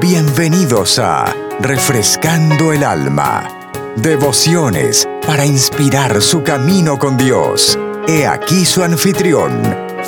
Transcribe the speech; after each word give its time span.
Bienvenidos 0.00 0.98
a 0.98 1.34
Refrescando 1.60 2.72
el 2.72 2.84
Alma. 2.84 3.70
Devociones 3.96 5.08
para 5.26 5.46
inspirar 5.46 6.20
su 6.20 6.42
camino 6.42 6.98
con 6.98 7.16
Dios. 7.16 7.78
He 8.06 8.26
aquí 8.26 8.64
su 8.64 8.82
anfitrión, 8.82 9.62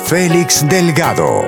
Félix 0.05 0.67
Delgado. 0.69 1.43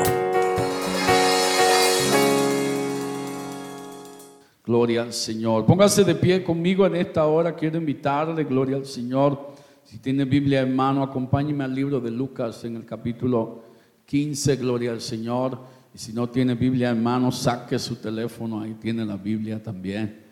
Gloria 4.65 5.03
al 5.03 5.13
Señor. 5.13 5.65
Póngase 5.65 6.03
de 6.03 6.15
pie 6.15 6.43
conmigo 6.43 6.85
en 6.85 6.95
esta 6.95 7.25
hora. 7.25 7.55
Quiero 7.55 7.77
invitarle, 7.77 8.43
gloria 8.43 8.77
al 8.77 8.85
Señor. 8.85 9.53
Si 9.83 9.99
tiene 9.99 10.25
Biblia 10.25 10.61
en 10.61 10.75
mano, 10.75 11.01
acompáñeme 11.03 11.63
al 11.63 11.73
libro 11.73 11.99
de 11.99 12.11
Lucas 12.11 12.63
en 12.65 12.75
el 12.75 12.85
capítulo 12.85 13.63
15, 14.05 14.55
gloria 14.57 14.91
al 14.91 15.01
Señor. 15.01 15.78
Si 15.99 16.13
no 16.13 16.29
tiene 16.29 16.55
Biblia 16.55 16.91
en 16.91 17.03
mano, 17.03 17.29
saque 17.29 17.77
su 17.77 17.97
teléfono, 17.97 18.61
ahí 18.61 18.73
tiene 18.75 19.05
la 19.05 19.17
Biblia 19.17 19.61
también. 19.61 20.23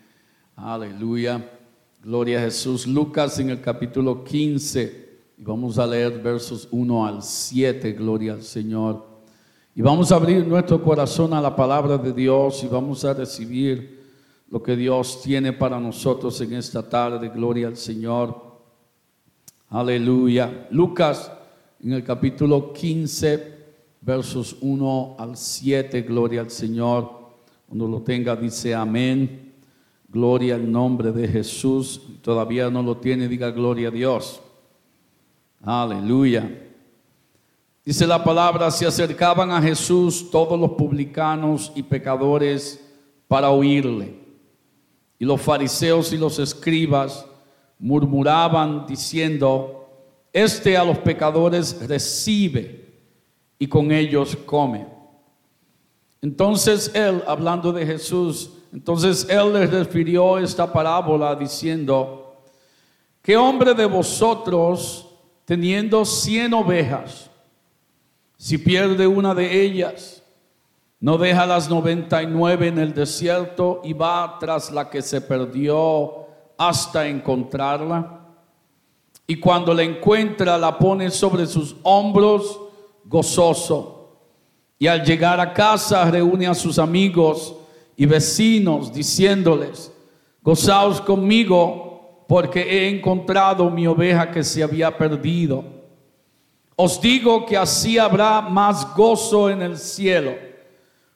Aleluya. 0.56 1.46
Gloria 2.02 2.38
a 2.38 2.40
Jesús. 2.44 2.86
Lucas 2.86 3.38
en 3.38 3.50
el 3.50 3.60
capítulo 3.60 4.24
15. 4.24 5.08
Y 5.36 5.44
vamos 5.44 5.78
a 5.78 5.86
leer 5.86 6.22
versos 6.22 6.68
1 6.70 7.06
al 7.06 7.22
7, 7.22 7.92
gloria 7.92 8.32
al 8.32 8.42
Señor. 8.44 9.04
Y 9.74 9.82
vamos 9.82 10.10
a 10.10 10.14
abrir 10.14 10.46
nuestro 10.46 10.82
corazón 10.82 11.34
a 11.34 11.40
la 11.42 11.54
palabra 11.54 11.98
de 11.98 12.14
Dios 12.14 12.64
y 12.64 12.66
vamos 12.66 13.04
a 13.04 13.12
recibir 13.12 14.06
lo 14.48 14.62
que 14.62 14.74
Dios 14.74 15.20
tiene 15.20 15.52
para 15.52 15.78
nosotros 15.78 16.40
en 16.40 16.54
esta 16.54 16.88
tarde. 16.88 17.28
Gloria 17.28 17.66
al 17.66 17.76
Señor. 17.76 18.58
Aleluya. 19.68 20.66
Lucas 20.70 21.30
en 21.84 21.92
el 21.92 22.02
capítulo 22.02 22.72
15, 22.72 23.57
versos 24.00 24.56
1 24.60 25.16
al 25.18 25.36
7, 25.36 26.02
gloria 26.02 26.40
al 26.40 26.50
Señor. 26.50 27.18
Cuando 27.66 27.86
lo 27.86 28.02
tenga 28.02 28.36
dice 28.36 28.74
amén. 28.74 29.54
Gloria 30.08 30.54
al 30.54 30.70
nombre 30.70 31.12
de 31.12 31.28
Jesús. 31.28 32.00
Todavía 32.22 32.70
no 32.70 32.82
lo 32.82 32.96
tiene, 32.96 33.28
diga 33.28 33.50
gloria 33.50 33.88
a 33.88 33.90
Dios. 33.90 34.40
Aleluya. 35.62 36.64
Dice 37.84 38.06
la 38.06 38.22
palabra, 38.22 38.70
se 38.70 38.86
acercaban 38.86 39.50
a 39.50 39.60
Jesús 39.60 40.30
todos 40.30 40.58
los 40.58 40.72
publicanos 40.72 41.72
y 41.74 41.82
pecadores 41.82 42.84
para 43.26 43.50
oírle. 43.50 44.14
Y 45.18 45.24
los 45.24 45.40
fariseos 45.40 46.12
y 46.12 46.16
los 46.16 46.38
escribas 46.38 47.26
murmuraban 47.78 48.86
diciendo, 48.86 49.88
este 50.32 50.76
a 50.76 50.84
los 50.84 50.98
pecadores 50.98 51.86
recibe 51.86 52.87
y 53.58 53.66
con 53.66 53.90
ellos 53.92 54.36
come. 54.46 54.86
Entonces 56.20 56.90
él, 56.94 57.22
hablando 57.26 57.72
de 57.72 57.86
Jesús, 57.86 58.50
entonces 58.72 59.26
él 59.28 59.52
les 59.52 59.70
refirió 59.70 60.38
esta 60.38 60.70
parábola 60.72 61.34
diciendo, 61.34 62.36
¿qué 63.22 63.36
hombre 63.36 63.74
de 63.74 63.86
vosotros, 63.86 65.08
teniendo 65.44 66.04
cien 66.04 66.54
ovejas, 66.54 67.30
si 68.36 68.58
pierde 68.58 69.06
una 69.06 69.34
de 69.34 69.62
ellas, 69.62 70.22
no 71.00 71.16
deja 71.16 71.46
las 71.46 71.70
noventa 71.70 72.22
y 72.22 72.26
nueve 72.26 72.68
en 72.68 72.78
el 72.78 72.92
desierto 72.92 73.80
y 73.84 73.92
va 73.92 74.36
tras 74.40 74.72
la 74.72 74.90
que 74.90 75.00
se 75.00 75.20
perdió 75.20 76.26
hasta 76.56 77.06
encontrarla. 77.06 78.20
Y 79.26 79.38
cuando 79.38 79.72
la 79.72 79.84
encuentra, 79.84 80.58
la 80.58 80.76
pone 80.76 81.10
sobre 81.10 81.46
sus 81.46 81.76
hombros 81.84 82.60
gozoso. 83.08 84.18
Y 84.78 84.86
al 84.86 85.04
llegar 85.04 85.40
a 85.40 85.52
casa, 85.52 86.08
reúne 86.10 86.46
a 86.46 86.54
sus 86.54 86.78
amigos 86.78 87.56
y 87.96 88.06
vecinos, 88.06 88.92
diciéndoles, 88.92 89.92
gozaos 90.42 91.00
conmigo, 91.00 92.24
porque 92.28 92.60
he 92.60 92.88
encontrado 92.88 93.70
mi 93.70 93.86
oveja 93.86 94.30
que 94.30 94.44
se 94.44 94.62
había 94.62 94.96
perdido. 94.96 95.64
Os 96.76 97.00
digo 97.00 97.44
que 97.44 97.56
así 97.56 97.98
habrá 97.98 98.40
más 98.40 98.94
gozo 98.94 99.50
en 99.50 99.62
el 99.62 99.78
cielo 99.78 100.34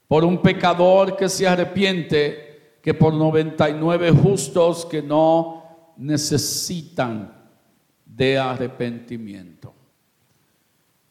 por 0.08 0.24
un 0.24 0.38
pecador 0.38 1.16
que 1.16 1.28
se 1.28 1.46
arrepiente 1.46 2.78
que 2.82 2.92
por 2.94 3.14
99 3.14 4.10
justos 4.10 4.84
que 4.84 5.00
no 5.00 5.62
necesitan 5.96 7.32
de 8.04 8.36
arrepentimiento. 8.38 9.71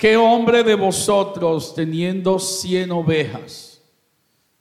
¿Qué 0.01 0.17
hombre 0.17 0.63
de 0.63 0.73
vosotros 0.73 1.75
teniendo 1.75 2.39
cien 2.39 2.89
ovejas, 2.89 3.84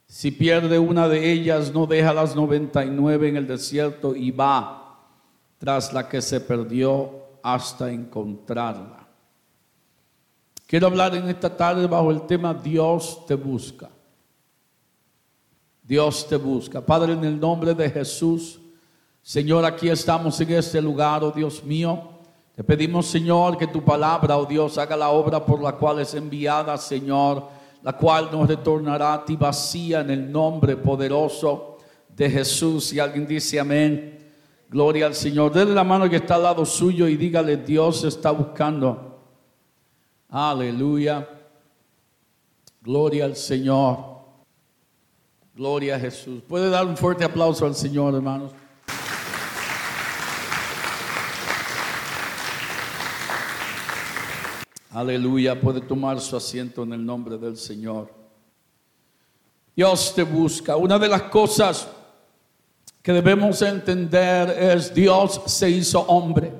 si 0.05 0.29
pierde 0.29 0.77
una 0.77 1.07
de 1.07 1.31
ellas, 1.31 1.73
no 1.73 1.87
deja 1.87 2.13
las 2.13 2.35
99 2.35 3.29
en 3.29 3.37
el 3.37 3.47
desierto 3.47 4.15
y 4.15 4.29
va 4.29 4.99
tras 5.57 5.93
la 5.93 6.07
que 6.07 6.21
se 6.21 6.41
perdió 6.41 7.23
hasta 7.41 7.89
encontrarla? 7.89 9.07
Quiero 10.67 10.85
hablar 10.85 11.15
en 11.15 11.27
esta 11.27 11.57
tarde 11.57 11.87
bajo 11.87 12.11
el 12.11 12.21
tema 12.27 12.53
Dios 12.53 13.25
te 13.25 13.33
busca. 13.33 13.89
Dios 15.81 16.27
te 16.29 16.35
busca. 16.35 16.85
Padre, 16.85 17.13
en 17.13 17.23
el 17.23 17.39
nombre 17.39 17.73
de 17.73 17.89
Jesús, 17.89 18.59
Señor, 19.23 19.65
aquí 19.65 19.89
estamos 19.89 20.39
en 20.39 20.51
este 20.51 20.79
lugar, 20.79 21.23
oh 21.23 21.31
Dios 21.31 21.63
mío. 21.63 22.10
Te 22.61 22.65
pedimos, 22.77 23.07
Señor, 23.07 23.57
que 23.57 23.65
tu 23.65 23.83
palabra, 23.83 24.37
oh 24.37 24.45
Dios, 24.45 24.77
haga 24.77 24.95
la 24.95 25.09
obra 25.09 25.43
por 25.43 25.63
la 25.63 25.71
cual 25.71 25.97
es 25.97 26.13
enviada, 26.13 26.77
Señor, 26.77 27.47
la 27.81 27.93
cual 27.93 28.29
nos 28.31 28.47
retornará 28.47 29.15
a 29.15 29.25
ti 29.25 29.35
vacía 29.35 30.01
en 30.01 30.11
el 30.11 30.31
nombre 30.31 30.77
poderoso 30.77 31.79
de 32.15 32.29
Jesús. 32.29 32.93
Y 32.93 32.99
alguien 32.99 33.25
dice 33.25 33.59
amén. 33.59 34.15
Gloria 34.69 35.07
al 35.07 35.15
Señor. 35.15 35.51
Denle 35.51 35.73
la 35.73 35.83
mano 35.83 36.07
que 36.07 36.17
está 36.17 36.35
al 36.35 36.43
lado 36.43 36.63
suyo 36.63 37.07
y 37.07 37.17
dígale, 37.17 37.57
Dios 37.57 38.03
está 38.03 38.29
buscando. 38.29 39.19
Aleluya. 40.29 41.27
Gloria 42.79 43.25
al 43.25 43.35
Señor. 43.37 43.97
Gloria 45.55 45.95
a 45.95 45.99
Jesús. 45.99 46.43
¿Puede 46.47 46.69
dar 46.69 46.85
un 46.85 46.95
fuerte 46.95 47.23
aplauso 47.23 47.65
al 47.65 47.73
Señor, 47.73 48.13
hermanos? 48.13 48.51
Aleluya. 54.93 55.59
Puede 55.59 55.79
tomar 55.79 56.19
su 56.19 56.35
asiento 56.35 56.83
en 56.83 56.91
el 56.91 57.05
nombre 57.05 57.37
del 57.37 57.55
Señor. 57.55 58.11
Dios 59.73 60.13
te 60.13 60.23
busca. 60.23 60.75
Una 60.75 60.99
de 60.99 61.07
las 61.07 61.23
cosas 61.23 61.87
que 63.01 63.13
debemos 63.13 63.61
entender 63.61 64.49
es 64.49 64.93
Dios 64.93 65.41
se 65.45 65.69
hizo 65.69 66.01
hombre. 66.01 66.51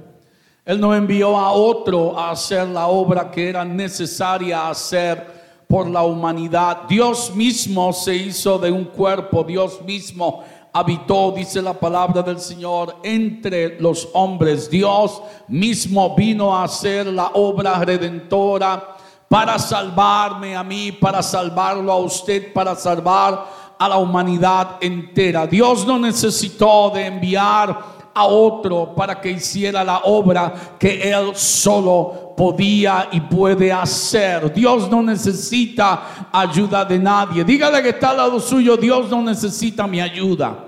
Él 0.64 0.80
no 0.80 0.96
envió 0.96 1.38
a 1.38 1.52
otro 1.52 2.18
a 2.18 2.32
hacer 2.32 2.70
la 2.70 2.88
obra 2.88 3.30
que 3.30 3.50
era 3.50 3.66
necesaria 3.66 4.70
hacer 4.70 5.66
por 5.68 5.90
la 5.90 6.04
humanidad. 6.04 6.84
Dios 6.88 7.36
mismo 7.36 7.92
se 7.92 8.16
hizo 8.16 8.58
de 8.58 8.72
un 8.72 8.86
cuerpo, 8.86 9.44
Dios 9.44 9.82
mismo 9.82 10.44
habitó, 10.74 11.32
dice 11.32 11.62
la 11.62 11.74
palabra 11.74 12.22
del 12.22 12.40
Señor, 12.40 12.98
entre 13.04 13.80
los 13.80 14.08
hombres. 14.14 14.70
Dios 14.70 15.22
mismo 15.48 16.16
vino 16.16 16.56
a 16.56 16.64
hacer 16.64 17.08
la 17.08 17.32
obra 17.34 17.84
redentora 17.84 18.98
para 19.28 19.58
salvarme 19.60 20.56
a 20.56 20.64
mí, 20.64 20.92
para 20.92 21.22
salvarlo 21.22 21.92
a 21.92 21.98
usted, 21.98 22.52
para 22.54 22.76
salvar 22.76 23.46
a 23.78 23.90
la 23.90 23.98
humanidad 23.98 24.78
entera. 24.82 25.48
Dios 25.48 25.86
no 25.86 25.98
necesitó 25.98 26.92
de 26.94 27.06
enviar 27.06 28.01
a 28.14 28.26
otro 28.26 28.94
para 28.96 29.20
que 29.20 29.32
hiciera 29.32 29.84
la 29.84 30.00
obra 30.00 30.54
que 30.78 31.12
él 31.12 31.32
solo 31.36 32.34
podía 32.36 33.08
y 33.12 33.22
puede 33.22 33.72
hacer. 33.72 34.54
Dios 34.54 34.90
no 34.90 35.02
necesita 35.02 36.30
ayuda 36.32 36.84
de 36.86 37.00
nadie. 37.00 37.44
Dígale 37.44 37.82
que 37.82 37.90
está 37.90 38.10
al 38.10 38.18
lado 38.18 38.40
suyo, 38.40 38.76
Dios 38.78 39.10
no 39.10 39.22
necesita 39.22 39.88
mi 39.88 40.02
ayuda. 40.02 40.68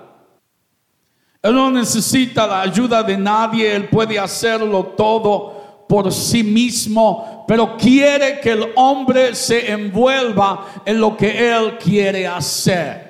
Él 1.42 1.54
no 1.56 1.70
necesita 1.70 2.48
la 2.48 2.62
ayuda 2.62 3.04
de 3.04 3.18
nadie, 3.18 3.76
Él 3.76 3.90
puede 3.90 4.18
hacerlo 4.18 4.94
todo 4.96 5.86
por 5.90 6.12
sí 6.12 6.42
mismo, 6.42 7.44
pero 7.48 7.76
quiere 7.76 8.40
que 8.40 8.52
el 8.52 8.72
hombre 8.76 9.36
se 9.36 9.70
envuelva 9.70 10.66
en 10.86 11.02
lo 11.02 11.18
que 11.18 11.54
Él 11.54 11.78
quiere 11.78 12.26
hacer. 12.26 13.03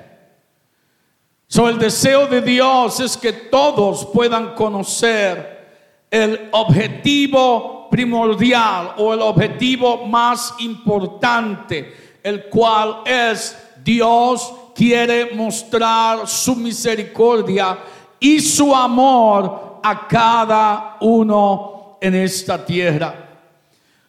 So, 1.53 1.69
el 1.69 1.77
deseo 1.77 2.25
de 2.25 2.41
Dios 2.41 3.00
es 3.00 3.15
que 3.15 3.31
todos 3.31 4.07
puedan 4.07 4.55
conocer 4.55 6.07
el 6.09 6.50
objetivo 6.51 7.88
primordial 7.91 8.95
o 8.97 9.13
el 9.13 9.21
objetivo 9.21 10.07
más 10.07 10.55
importante, 10.57 12.17
el 12.23 12.45
cual 12.45 13.01
es 13.05 13.55
Dios 13.83 14.51
quiere 14.73 15.35
mostrar 15.35 16.27
su 16.27 16.55
misericordia 16.55 17.77
y 18.19 18.39
su 18.39 18.73
amor 18.73 19.79
a 19.83 20.07
cada 20.07 20.97
uno 21.01 21.99
en 22.01 22.15
esta 22.15 22.65
tierra. 22.65 23.13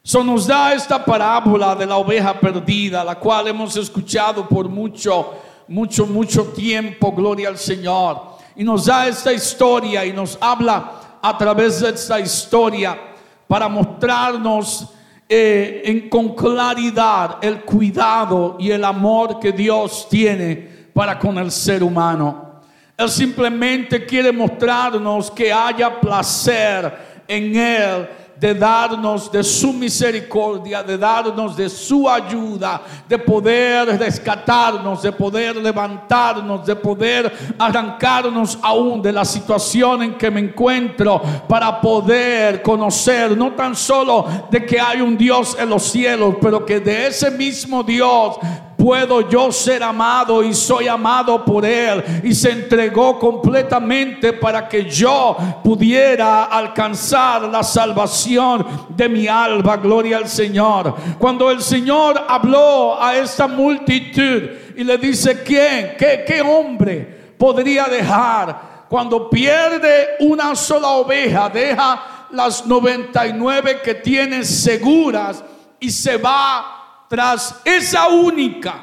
So 0.03 0.25
nos 0.25 0.47
da 0.47 0.73
esta 0.73 1.05
parábola 1.05 1.75
de 1.75 1.85
la 1.85 1.99
oveja 1.99 2.41
perdida, 2.41 3.05
la 3.05 3.17
cual 3.17 3.49
hemos 3.49 3.77
escuchado 3.77 4.49
por 4.49 4.67
mucho, 4.67 5.35
mucho, 5.69 6.07
mucho 6.07 6.45
tiempo, 6.49 7.13
gloria 7.13 7.49
al 7.49 7.59
Señor. 7.59 8.35
Y 8.57 8.65
nos 8.65 8.87
da 8.87 9.09
esta 9.09 9.33
historia 9.33 10.05
y 10.05 10.13
nos 10.13 10.39
habla 10.41 11.19
a 11.21 11.37
través 11.37 11.81
de 11.81 11.91
esta 11.91 12.21
historia 12.21 12.99
para 13.47 13.69
mostrarnos 13.69 14.89
eh, 15.29 15.83
en, 15.85 16.09
con 16.09 16.35
claridad 16.35 17.39
el 17.41 17.63
cuidado 17.63 18.57
y 18.59 18.71
el 18.71 18.85
amor 18.85 19.41
que 19.41 19.53
Dios 19.53 20.07
tiene 20.09 20.89
para 20.93 21.19
con 21.19 21.39
el 21.39 21.51
ser 21.51 21.83
humano. 21.83 22.61
Él 22.97 23.09
simplemente 23.09 24.05
quiere 24.07 24.31
mostrarnos 24.31 25.31
que 25.31 25.53
haya 25.53 25.99
placer 26.01 27.23
en 27.27 27.57
Él 27.57 28.09
de 28.45 28.53
darnos 28.53 29.33
de 29.33 29.43
su 29.43 29.73
misericordia, 29.73 30.83
de 30.83 30.99
darnos 30.99 31.57
de 31.57 31.67
su 31.71 32.07
ayuda, 32.07 32.83
de 33.09 33.19
poder 33.19 33.99
rescatarnos, 33.99 35.01
de 35.01 35.13
poder 35.13 35.57
levantarnos, 35.57 36.67
de 36.67 36.77
poder 36.77 37.55
arrancarnos 37.59 38.59
aún 38.61 39.01
de 39.01 39.13
la 39.15 39.25
situación 39.25 40.03
en 40.03 40.19
que 40.19 40.31
me 40.31 40.41
encuentro 40.41 41.23
para 41.49 41.81
poder 41.81 42.61
conocer 42.61 43.35
no 43.35 43.53
tan 43.53 43.75
solo 43.75 44.27
de 44.51 44.67
que 44.67 44.79
hay 44.79 45.01
un 45.01 45.17
Dios 45.17 45.57
en 45.59 45.71
los 45.71 45.85
cielos, 45.85 46.35
pero 46.39 46.67
que 46.67 46.81
de 46.81 47.07
ese 47.07 47.31
mismo 47.31 47.83
Dios 47.83 48.37
puedo 48.85 49.27
yo 49.31 49.51
ser 49.51 49.83
amado 49.83 50.43
y 50.43 50.53
soy 50.53 50.89
amado 50.89 51.43
por 51.43 51.65
Él. 51.65 52.05
Y 52.23 52.35
se 52.35 52.51
entregó 52.51 53.19
completamente 53.19 54.35
para 54.35 54.69
que 54.69 54.85
yo 54.85 55.39
pudiera 55.65 56.45
alcanzar 56.45 57.45
la 57.45 57.63
salvación 57.63 58.67
de 58.91 59.09
mi 59.09 59.27
alma. 59.27 59.79
Gloria 59.79 60.19
al 60.19 60.29
Señor. 60.29 60.95
Cuando 61.19 61.51
el 61.51 61.63
Señor 61.63 62.27
habló 62.29 63.03
a 63.03 63.17
esta 63.17 63.49
multitud 63.49 64.51
y 64.77 64.85
le 64.85 64.99
dice, 64.99 65.43
¿quién? 65.43 65.95
¿Qué, 65.97 66.43
hombre 66.43 67.33
podría 67.39 67.85
dejar? 67.85 68.85
Cuando 68.91 69.31
pierde 69.31 70.17
una 70.21 70.55
sola 70.55 70.89
oveja, 70.89 71.49
deja 71.49 72.27
las 72.33 72.67
99 72.67 73.81
que 73.83 73.95
tiene 73.95 74.45
seguras 74.45 75.43
y 75.81 75.91
se 75.91 76.19
va 76.19 76.74
tras 77.09 77.61
esa 77.65 78.09
única 78.09 78.83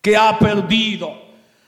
que 0.00 0.16
ha 0.16 0.38
perdido. 0.38 1.12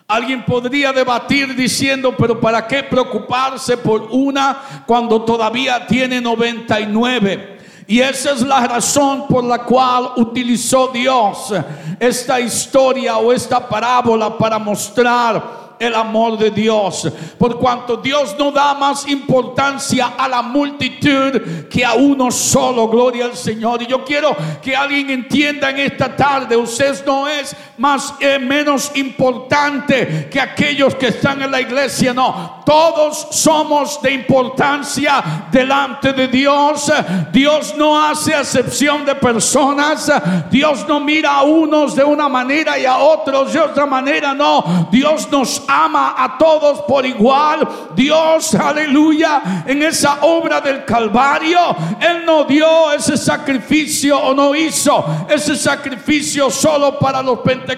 Alguien 0.06 0.44
podría 0.44 0.92
debatir 0.92 1.54
diciendo, 1.54 2.14
pero 2.16 2.38
¿para 2.40 2.66
qué 2.66 2.82
preocuparse 2.82 3.76
por 3.76 4.08
una 4.10 4.84
cuando 4.86 5.22
todavía 5.22 5.86
tiene 5.86 6.20
99? 6.20 7.58
Y 7.86 8.00
esa 8.00 8.32
es 8.32 8.42
la 8.42 8.66
razón 8.66 9.26
por 9.26 9.42
la 9.44 9.58
cual 9.64 10.12
utilizó 10.16 10.88
Dios 10.88 11.52
esta 11.98 12.40
historia 12.40 13.16
o 13.18 13.32
esta 13.32 13.68
parábola 13.68 14.36
para 14.36 14.58
mostrar 14.58 15.61
el 15.82 15.94
amor 15.94 16.38
de 16.38 16.50
Dios. 16.50 17.10
Por 17.38 17.58
cuanto 17.58 17.96
Dios 17.96 18.34
no 18.38 18.50
da 18.50 18.74
más 18.74 19.06
importancia 19.08 20.14
a 20.16 20.28
la 20.28 20.42
multitud 20.42 21.68
que 21.68 21.84
a 21.84 21.94
uno 21.94 22.30
solo. 22.30 22.88
Gloria 22.88 23.26
al 23.26 23.36
Señor. 23.36 23.82
Y 23.82 23.86
yo 23.86 24.04
quiero 24.04 24.36
que 24.62 24.76
alguien 24.76 25.10
entienda 25.10 25.70
en 25.70 25.78
esta 25.78 26.14
tarde, 26.14 26.56
usted 26.56 27.04
no 27.04 27.28
es 27.28 27.56
más 27.82 28.14
menos 28.42 28.92
importante 28.94 30.28
que 30.30 30.40
aquellos 30.40 30.94
que 30.94 31.08
están 31.08 31.42
en 31.42 31.50
la 31.50 31.60
iglesia. 31.60 32.14
No, 32.14 32.62
todos 32.64 33.26
somos 33.32 34.00
de 34.00 34.12
importancia 34.12 35.48
delante 35.50 36.12
de 36.12 36.28
Dios. 36.28 36.92
Dios 37.32 37.74
no 37.76 38.00
hace 38.00 38.36
acepción 38.36 39.04
de 39.04 39.16
personas. 39.16 40.12
Dios 40.48 40.86
no 40.86 41.00
mira 41.00 41.34
a 41.34 41.42
unos 41.42 41.96
de 41.96 42.04
una 42.04 42.28
manera 42.28 42.78
y 42.78 42.86
a 42.86 42.98
otros 42.98 43.52
de 43.52 43.58
otra 43.58 43.84
manera. 43.84 44.32
No, 44.32 44.88
Dios 44.92 45.28
nos 45.32 45.64
ama 45.66 46.14
a 46.16 46.38
todos 46.38 46.82
por 46.82 47.04
igual. 47.04 47.68
Dios, 47.96 48.54
aleluya, 48.54 49.64
en 49.66 49.82
esa 49.82 50.18
obra 50.20 50.60
del 50.60 50.84
Calvario, 50.84 51.58
Él 51.98 52.24
no 52.24 52.44
dio 52.44 52.92
ese 52.92 53.16
sacrificio 53.16 54.16
o 54.18 54.32
no 54.32 54.54
hizo 54.54 55.04
ese 55.28 55.56
sacrificio 55.56 56.48
solo 56.48 56.96
para 56.96 57.20
los 57.22 57.40
pentecostales 57.40 57.71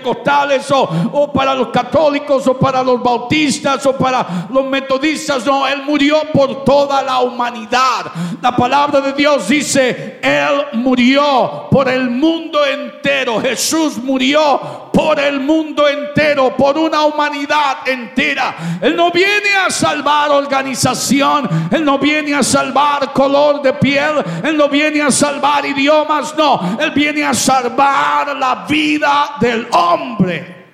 o, 0.70 1.10
o 1.12 1.32
para 1.32 1.54
los 1.54 1.68
católicos 1.68 2.46
o 2.46 2.58
para 2.58 2.82
los 2.82 3.02
bautistas 3.02 3.84
o 3.86 3.96
para 3.96 4.46
los 4.50 4.64
metodistas. 4.66 5.44
No, 5.44 5.66
Él 5.66 5.82
murió 5.84 6.22
por 6.32 6.64
toda 6.64 7.02
la 7.02 7.20
humanidad. 7.20 8.12
La 8.40 8.56
palabra 8.56 9.00
de 9.00 9.12
Dios 9.12 9.48
dice, 9.48 10.18
Él 10.22 10.80
murió 10.80 11.68
por 11.70 11.88
el 11.88 12.10
mundo 12.10 12.64
entero. 12.64 13.40
Jesús 13.40 13.98
murió 13.98 14.84
por 14.94 15.18
el 15.18 15.40
mundo 15.40 15.88
entero, 15.88 16.56
por 16.56 16.78
una 16.78 17.04
humanidad 17.04 17.78
entera. 17.86 18.78
Él 18.80 18.94
no 18.94 19.10
viene 19.10 19.52
a 19.66 19.68
salvar 19.68 20.30
organización, 20.30 21.68
Él 21.72 21.84
no 21.84 21.98
viene 21.98 22.32
a 22.32 22.44
salvar 22.44 23.12
color 23.12 23.60
de 23.60 23.72
piel, 23.72 24.22
Él 24.44 24.56
no 24.56 24.68
viene 24.68 25.02
a 25.02 25.10
salvar 25.10 25.66
idiomas, 25.66 26.36
no, 26.36 26.76
Él 26.78 26.92
viene 26.92 27.24
a 27.24 27.34
salvar 27.34 28.36
la 28.36 28.66
vida 28.68 29.34
del 29.40 29.66
hombre. 29.74 30.64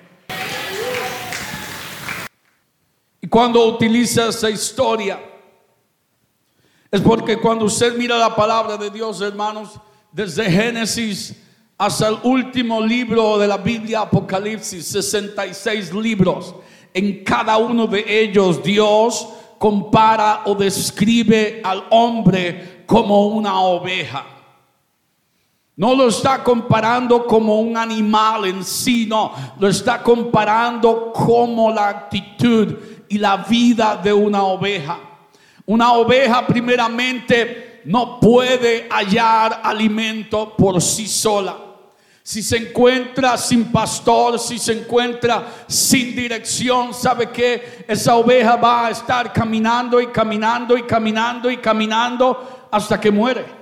Y 3.19 3.27
cuando 3.27 3.65
utiliza 3.65 4.29
esa 4.29 4.49
historia, 4.49 5.19
es 6.91 7.01
porque 7.01 7.37
cuando 7.37 7.65
usted 7.65 7.95
mira 7.95 8.17
la 8.17 8.35
palabra 8.35 8.77
de 8.77 8.89
Dios, 8.89 9.21
hermanos, 9.21 9.79
desde 10.11 10.49
Génesis 10.49 11.35
hasta 11.77 12.09
el 12.09 12.17
último 12.23 12.81
libro 12.81 13.37
de 13.37 13.47
la 13.47 13.57
Biblia, 13.57 14.01
Apocalipsis, 14.01 14.85
66 14.87 15.93
libros, 15.93 16.53
en 16.93 17.23
cada 17.23 17.57
uno 17.57 17.87
de 17.87 18.03
ellos 18.07 18.61
Dios 18.61 19.27
compara 19.57 20.41
o 20.45 20.55
describe 20.55 21.61
al 21.63 21.85
hombre 21.91 22.83
como 22.85 23.27
una 23.27 23.61
oveja. 23.61 24.40
No 25.77 25.95
lo 25.95 26.09
está 26.09 26.43
comparando 26.43 27.25
como 27.25 27.59
un 27.59 27.77
animal 27.77 28.45
en 28.45 28.63
sí, 28.63 29.05
no, 29.07 29.33
lo 29.59 29.67
está 29.67 30.03
comparando 30.03 31.11
como 31.13 31.71
la 31.71 31.87
actitud 31.87 32.75
y 33.07 33.17
la 33.17 33.37
vida 33.37 33.99
de 34.01 34.11
una 34.11 34.43
oveja. 34.43 34.99
Una 35.65 35.93
oveja 35.93 36.45
primeramente 36.45 37.81
no 37.85 38.19
puede 38.19 38.87
hallar 38.89 39.61
alimento 39.63 40.55
por 40.55 40.81
sí 40.81 41.07
sola. 41.07 41.55
Si 42.23 42.43
se 42.43 42.57
encuentra 42.57 43.37
sin 43.37 43.71
pastor, 43.71 44.39
si 44.39 44.59
se 44.59 44.73
encuentra 44.73 45.47
sin 45.67 46.15
dirección, 46.15 46.93
¿sabe 46.93 47.29
que 47.31 47.85
Esa 47.87 48.15
oveja 48.15 48.55
va 48.57 48.87
a 48.87 48.91
estar 48.91 49.33
caminando 49.33 49.99
y 49.99 50.07
caminando 50.07 50.77
y 50.77 50.83
caminando 50.83 51.49
y 51.49 51.57
caminando 51.57 52.67
hasta 52.69 52.99
que 52.99 53.09
muere. 53.09 53.60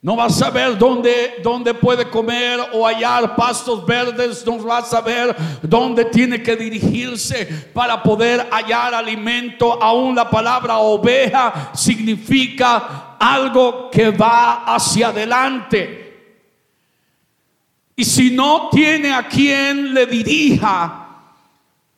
No 0.00 0.16
va 0.16 0.26
a 0.26 0.30
saber 0.30 0.78
dónde, 0.78 1.40
dónde 1.42 1.74
puede 1.74 2.08
comer 2.08 2.60
o 2.72 2.86
hallar 2.86 3.34
pastos 3.34 3.84
verdes. 3.84 4.46
No 4.46 4.62
va 4.64 4.78
a 4.78 4.84
saber 4.84 5.34
dónde 5.60 6.04
tiene 6.04 6.40
que 6.40 6.54
dirigirse 6.54 7.46
para 7.74 8.00
poder 8.00 8.48
hallar 8.50 8.94
alimento. 8.94 9.82
Aún 9.82 10.14
la 10.14 10.30
palabra 10.30 10.78
oveja 10.78 11.72
significa 11.74 13.16
algo 13.18 13.90
que 13.90 14.10
va 14.12 14.64
hacia 14.72 15.08
adelante. 15.08 16.06
Y 17.96 18.04
si 18.04 18.30
no 18.30 18.68
tiene 18.70 19.12
a 19.12 19.26
quien 19.26 19.92
le 19.92 20.06
dirija, 20.06 21.08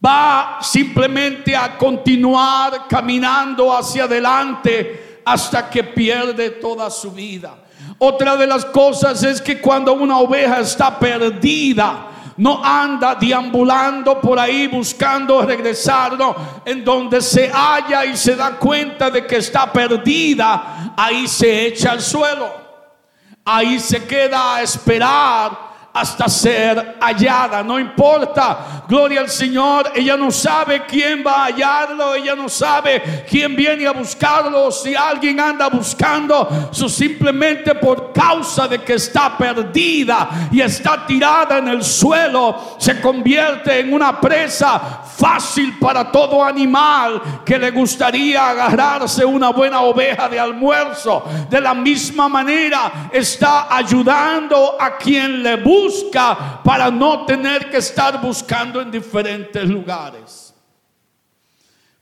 va 0.02 0.58
simplemente 0.62 1.54
a 1.54 1.76
continuar 1.76 2.88
caminando 2.88 3.76
hacia 3.76 4.04
adelante 4.04 5.20
hasta 5.22 5.68
que 5.68 5.84
pierde 5.84 6.48
toda 6.52 6.88
su 6.88 7.12
vida. 7.12 7.59
Otra 8.02 8.34
de 8.34 8.46
las 8.46 8.64
cosas 8.64 9.22
es 9.22 9.42
que 9.42 9.60
cuando 9.60 9.92
una 9.92 10.20
oveja 10.20 10.60
está 10.60 10.98
perdida, 10.98 12.08
no 12.38 12.64
anda 12.64 13.14
deambulando 13.14 14.18
por 14.18 14.38
ahí 14.38 14.68
buscando 14.68 15.42
regresar, 15.42 16.16
no, 16.16 16.34
en 16.64 16.82
donde 16.82 17.20
se 17.20 17.50
halla 17.50 18.06
y 18.06 18.16
se 18.16 18.36
da 18.36 18.52
cuenta 18.52 19.10
de 19.10 19.26
que 19.26 19.36
está 19.36 19.70
perdida, 19.70 20.94
ahí 20.96 21.28
se 21.28 21.66
echa 21.66 21.92
al 21.92 22.00
suelo, 22.00 22.50
ahí 23.44 23.78
se 23.78 24.06
queda 24.06 24.54
a 24.54 24.62
esperar 24.62 25.69
hasta 25.92 26.28
ser 26.28 26.98
hallada. 27.00 27.62
No 27.62 27.78
importa, 27.78 28.84
gloria 28.88 29.20
al 29.20 29.28
Señor, 29.28 29.90
ella 29.94 30.16
no 30.16 30.30
sabe 30.30 30.84
quién 30.86 31.24
va 31.26 31.42
a 31.42 31.44
hallarlo, 31.46 32.14
ella 32.14 32.36
no 32.36 32.48
sabe 32.48 33.24
quién 33.28 33.56
viene 33.56 33.86
a 33.86 33.92
buscarlo, 33.92 34.70
si 34.70 34.94
alguien 34.94 35.40
anda 35.40 35.68
buscando, 35.68 36.68
so 36.70 36.88
simplemente 36.88 37.74
por 37.74 38.12
causa 38.12 38.68
de 38.68 38.80
que 38.82 38.94
está 38.94 39.36
perdida 39.36 40.48
y 40.52 40.60
está 40.60 41.06
tirada 41.06 41.58
en 41.58 41.68
el 41.68 41.82
suelo, 41.82 42.76
se 42.78 43.00
convierte 43.00 43.80
en 43.80 43.92
una 43.92 44.20
presa 44.20 45.02
fácil 45.16 45.78
para 45.78 46.10
todo 46.10 46.42
animal 46.44 47.42
que 47.44 47.58
le 47.58 47.70
gustaría 47.70 48.48
agarrarse 48.48 49.24
una 49.24 49.50
buena 49.50 49.80
oveja 49.80 50.28
de 50.28 50.38
almuerzo. 50.38 51.24
De 51.48 51.60
la 51.60 51.74
misma 51.74 52.28
manera 52.28 53.10
está 53.12 53.74
ayudando 53.74 54.76
a 54.78 54.96
quien 54.96 55.42
le 55.42 55.56
busca 55.56 55.79
busca 55.80 56.60
para 56.62 56.90
no 56.90 57.24
tener 57.26 57.68
que 57.70 57.76
estar 57.78 58.20
buscando 58.20 58.80
en 58.80 58.90
diferentes 58.90 59.68
lugares. 59.68 60.54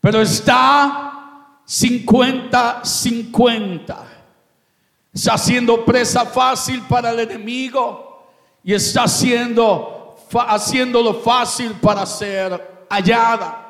Pero 0.01 0.23
está 0.23 1.59
50-50. 1.67 3.97
Está 5.13 5.35
haciendo 5.35 5.85
presa 5.85 6.25
fácil 6.27 6.83
para 6.83 7.11
el 7.11 7.19
enemigo 7.21 8.27
y 8.63 8.75
está 8.75 9.05
haciendo, 9.05 10.19
haciéndolo 10.47 11.15
fácil 11.15 11.73
para 11.73 12.05
ser 12.07 12.87
hallada. 12.89 13.65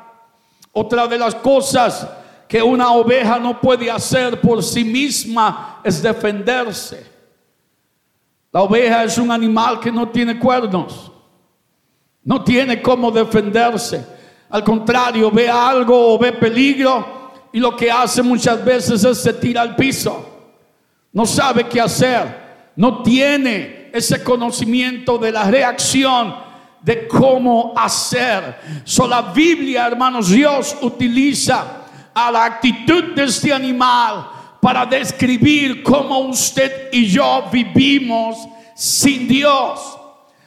Otra 0.71 1.07
de 1.07 1.17
las 1.17 1.33
cosas 1.35 2.07
que 2.47 2.61
una 2.61 2.91
oveja 2.91 3.39
no 3.39 3.59
puede 3.59 3.89
hacer 3.91 4.39
por 4.41 4.63
sí 4.63 4.83
misma 4.83 5.81
es 5.83 6.01
defenderse. 6.01 7.08
La 8.51 8.63
oveja 8.63 9.03
es 9.03 9.17
un 9.17 9.31
animal 9.31 9.79
que 9.79 9.91
no 9.91 10.09
tiene 10.09 10.39
cuernos. 10.39 11.11
No 12.23 12.43
tiene 12.43 12.81
cómo 12.81 13.11
defenderse. 13.11 14.05
Al 14.49 14.63
contrario, 14.63 15.29
ve 15.29 15.49
algo 15.49 16.13
o 16.13 16.17
ve 16.17 16.31
peligro 16.31 17.19
y 17.51 17.59
lo 17.59 17.75
que 17.75 17.91
hace 17.91 18.21
muchas 18.21 18.63
veces 18.63 19.03
es 19.03 19.17
se 19.19 19.33
tira 19.33 19.61
al 19.61 19.75
piso. 19.75 20.25
No 21.13 21.25
sabe 21.25 21.67
qué 21.67 21.79
hacer. 21.79 22.71
No 22.75 23.03
tiene 23.03 23.89
ese 23.93 24.23
conocimiento 24.23 25.17
de 25.17 25.31
la 25.31 25.43
reacción 25.49 26.35
de 26.81 27.07
cómo 27.07 27.73
hacer. 27.75 28.81
So 28.83 29.07
la 29.07 29.21
Biblia, 29.21 29.87
hermanos, 29.87 30.29
Dios 30.29 30.75
utiliza 30.81 31.85
a 32.13 32.31
la 32.31 32.45
actitud 32.45 33.13
de 33.15 33.23
este 33.23 33.53
animal 33.53 34.38
para 34.61 34.85
describir 34.85 35.83
cómo 35.83 36.19
usted 36.19 36.89
y 36.91 37.07
yo 37.07 37.45
vivimos 37.51 38.37
sin 38.75 39.27
Dios. 39.27 39.95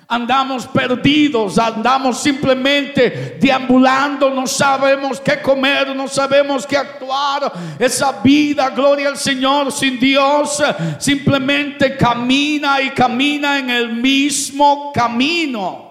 Andamos 0.09 0.67
perdidos, 0.67 1.59
andamos 1.59 2.21
simplemente 2.21 3.39
deambulando, 3.41 4.29
no 4.29 4.47
sabemos 4.47 5.19
qué 5.19 5.41
comer, 5.41 5.97
no 5.97 6.07
sabemos 6.07 6.67
qué 6.67 6.77
actuar. 6.77 7.51
Esa 7.79 8.21
vida, 8.21 8.69
gloria 8.69 9.09
al 9.09 9.17
Señor, 9.17 9.73
sin 9.73 9.99
Dios, 9.99 10.63
simplemente 10.99 11.97
camina 11.97 12.83
y 12.83 12.91
camina 12.91 13.59
en 13.59 13.71
el 13.71 13.95
mismo 13.95 14.93
camino. 14.93 15.91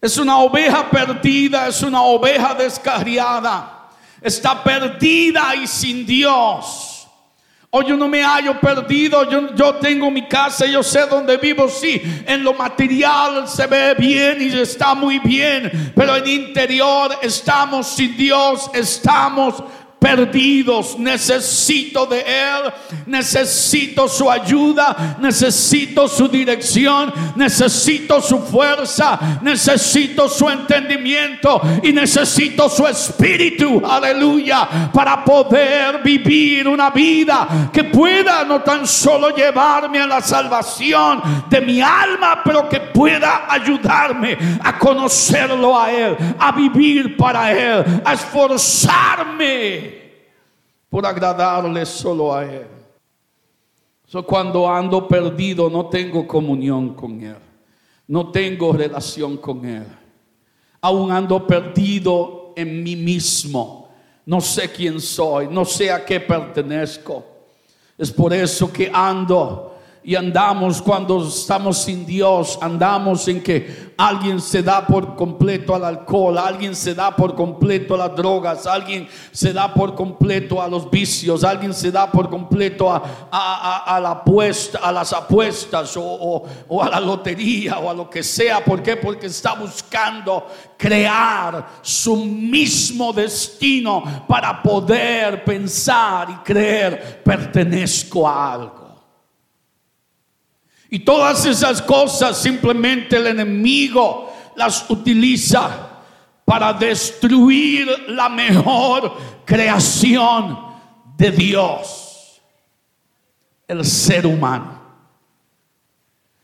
Es 0.00 0.16
una 0.16 0.38
oveja 0.38 0.88
perdida, 0.88 1.68
es 1.68 1.82
una 1.82 2.00
oveja 2.00 2.54
descarriada 2.54 3.71
está 4.22 4.62
perdida 4.62 5.54
y 5.54 5.66
sin 5.66 6.06
Dios. 6.06 6.92
O 7.74 7.82
yo 7.82 7.96
no 7.96 8.06
me 8.06 8.22
hallo 8.22 8.60
perdido, 8.60 9.28
yo, 9.30 9.54
yo 9.54 9.76
tengo 9.76 10.10
mi 10.10 10.28
casa, 10.28 10.66
yo 10.66 10.82
sé 10.82 11.06
dónde 11.06 11.38
vivo, 11.38 11.70
sí, 11.70 12.02
en 12.26 12.44
lo 12.44 12.52
material 12.52 13.48
se 13.48 13.66
ve 13.66 13.94
bien 13.94 14.42
y 14.42 14.60
está 14.60 14.94
muy 14.94 15.18
bien, 15.20 15.92
pero 15.96 16.14
en 16.16 16.26
interior 16.26 17.16
estamos 17.22 17.86
sin 17.86 18.14
Dios, 18.14 18.70
estamos 18.74 19.64
perdidos. 20.02 20.98
Necesito 20.98 22.06
de 22.06 22.20
Él, 22.20 22.72
necesito 23.06 24.08
su 24.08 24.28
ayuda, 24.28 25.16
necesito 25.20 26.08
su 26.08 26.26
dirección, 26.26 27.12
necesito 27.36 28.20
su 28.20 28.40
fuerza, 28.40 29.38
necesito 29.42 30.28
su 30.28 30.50
entendimiento 30.50 31.62
y 31.84 31.92
necesito 31.92 32.68
su 32.68 32.86
espíritu, 32.86 33.80
aleluya, 33.88 34.90
para 34.92 35.24
poder 35.24 36.02
vivir 36.02 36.66
una 36.66 36.90
vida 36.90 37.70
que 37.72 37.84
pueda 37.84 38.44
no 38.44 38.60
tan 38.62 38.86
solo 38.86 39.30
llevarme 39.30 40.00
a 40.00 40.06
la 40.06 40.20
salvación 40.20 41.22
de 41.48 41.60
mi 41.60 41.80
alma, 41.80 42.42
pero 42.44 42.68
que 42.68 42.80
pueda 42.80 43.46
ayudarme 43.48 44.36
a 44.62 44.76
conocerlo 44.78 45.78
a 45.78 45.92
Él, 45.92 46.16
a 46.38 46.50
vivir 46.50 47.16
para 47.16 47.52
Él, 47.52 48.02
a 48.04 48.14
esforzarme 48.14 49.91
por 50.92 51.06
agradarle 51.06 51.86
solo 51.86 52.34
a 52.34 52.44
Él. 52.44 52.66
So, 54.06 54.22
cuando 54.26 54.68
ando 54.68 55.08
perdido 55.08 55.70
no 55.70 55.86
tengo 55.86 56.26
comunión 56.28 56.92
con 56.92 57.18
Él, 57.22 57.38
no 58.08 58.30
tengo 58.30 58.74
relación 58.74 59.38
con 59.38 59.64
Él. 59.64 59.86
Aún 60.82 61.10
ando 61.10 61.46
perdido 61.46 62.52
en 62.54 62.82
mí 62.82 62.94
mismo, 62.94 63.88
no 64.26 64.42
sé 64.42 64.70
quién 64.70 65.00
soy, 65.00 65.48
no 65.48 65.64
sé 65.64 65.90
a 65.90 66.04
qué 66.04 66.20
pertenezco. 66.20 67.24
Es 67.96 68.10
por 68.10 68.34
eso 68.34 68.70
que 68.70 68.90
ando 68.92 69.71
y 70.04 70.16
andamos 70.16 70.82
cuando 70.82 71.24
estamos 71.26 71.78
sin 71.78 72.04
Dios, 72.04 72.58
andamos 72.60 73.28
en 73.28 73.40
que 73.40 73.92
alguien 73.96 74.40
se 74.40 74.60
da 74.60 74.84
por 74.84 75.14
completo 75.14 75.76
al 75.76 75.84
alcohol, 75.84 76.38
alguien 76.38 76.74
se 76.74 76.92
da 76.92 77.14
por 77.14 77.36
completo 77.36 77.94
a 77.94 78.08
las 78.08 78.16
drogas, 78.16 78.66
alguien 78.66 79.06
se 79.30 79.52
da 79.52 79.72
por 79.72 79.94
completo 79.94 80.60
a 80.60 80.66
los 80.66 80.90
vicios, 80.90 81.44
alguien 81.44 81.72
se 81.72 81.92
da 81.92 82.10
por 82.10 82.28
completo 82.28 82.90
a, 82.92 84.00
la 84.02 84.10
apuesta, 84.10 84.80
a 84.82 84.90
las 84.90 85.12
apuestas 85.12 85.96
o, 85.96 86.42
o, 86.68 86.82
a 86.82 86.88
la 86.88 86.98
lotería 86.98 87.78
o 87.78 87.88
a 87.88 87.94
lo 87.94 88.10
que 88.10 88.24
sea. 88.24 88.64
¿Por 88.64 88.82
qué? 88.82 88.96
Porque 88.96 89.26
está 89.26 89.54
buscando 89.54 90.48
crear 90.76 91.78
su 91.80 92.16
mismo 92.16 93.12
destino 93.12 94.02
para 94.26 94.60
poder 94.60 95.44
pensar 95.44 96.28
y 96.28 96.34
creer 96.44 97.22
pertenezco 97.22 98.28
a 98.28 98.52
algo. 98.52 98.81
Y 100.92 100.98
todas 100.98 101.46
esas 101.46 101.80
cosas 101.80 102.36
simplemente 102.36 103.16
el 103.16 103.28
enemigo 103.28 104.30
las 104.56 104.90
utiliza 104.90 105.88
para 106.44 106.74
destruir 106.74 107.88
la 108.08 108.28
mejor 108.28 109.16
creación 109.46 110.58
de 111.16 111.30
Dios, 111.30 112.42
el 113.66 113.82
ser 113.86 114.26
humano. 114.26 114.82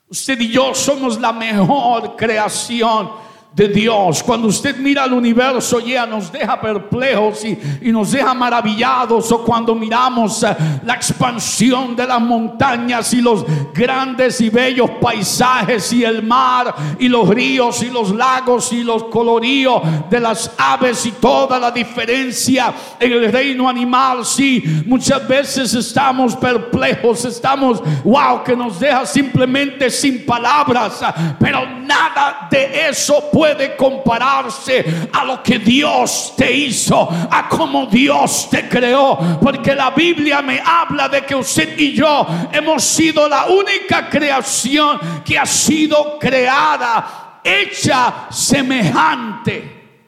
Usted 0.09 0.41
y 0.41 0.49
yo 0.49 0.75
somos 0.75 1.21
la 1.21 1.35
mejor 1.35 2.17
creación 2.17 3.11
de 3.55 3.69
Dios. 3.69 4.23
Cuando 4.23 4.49
usted 4.49 4.77
mira 4.77 5.05
el 5.05 5.13
universo 5.13 5.81
ya 5.81 6.07
nos 6.07 6.31
deja 6.31 6.61
perplejos 6.61 7.45
y, 7.45 7.59
y 7.83 7.91
nos 7.91 8.13
deja 8.13 8.33
maravillados 8.35 9.33
o 9.33 9.45
cuando 9.45 9.75
miramos 9.75 10.43
eh, 10.43 10.57
la 10.85 10.95
expansión 10.95 11.97
de 11.97 12.07
las 12.07 12.21
montañas 12.21 13.13
y 13.15 13.21
los 13.21 13.45
grandes 13.75 14.41
y 14.41 14.51
bellos 14.51 14.91
paisajes 15.01 15.93
y 15.93 16.05
el 16.05 16.23
mar 16.23 16.75
y 16.99 17.09
los 17.09 17.29
ríos 17.29 17.83
y 17.83 17.91
los 17.91 18.15
lagos 18.15 18.73
y 18.73 18.85
los 18.85 19.05
coloríos 19.05 19.83
de 20.09 20.21
las 20.21 20.53
aves 20.57 21.05
y 21.07 21.13
toda 21.13 21.59
la 21.59 21.71
diferencia 21.71 22.73
en 23.01 23.13
el 23.13 23.33
reino 23.33 23.69
animal. 23.69 24.25
Sí, 24.25 24.63
muchas 24.87 25.27
veces 25.27 25.75
estamos 25.75 26.37
perplejos, 26.37 27.25
estamos, 27.25 27.83
wow, 28.05 28.45
que 28.45 28.55
nos 28.55 28.79
deja 28.79 29.05
simplemente 29.07 29.91
sin 29.91 30.25
palabras, 30.25 31.01
pero 31.39 31.67
nada 31.81 32.49
de 32.51 32.89
eso 32.89 33.31
puede 33.39 33.77
compararse 33.77 35.09
a 35.13 35.25
lo 35.25 35.41
que 35.45 35.61
Dios 35.61 36.35
te 36.37 36.51
hizo, 36.51 37.09
a 37.31 37.49
como 37.49 37.87
Dios 37.87 38.49
te 38.51 38.69
creó. 38.69 39.17
Porque 39.41 39.77
la 39.77 39.91
Biblia 39.91 40.43
me 40.43 40.61
habla 40.61 41.09
de 41.09 41.25
que 41.25 41.37
usted 41.37 41.79
y 41.79 41.93
yo 41.93 42.27
hemos 42.51 42.83
sido 42.83 43.29
la 43.29 43.47
única 43.47 44.11
creación 44.11 45.23
que 45.25 45.39
ha 45.39 45.47
sido 45.47 46.19
creada, 46.19 47.41
hecha 47.45 48.27
semejante 48.29 50.01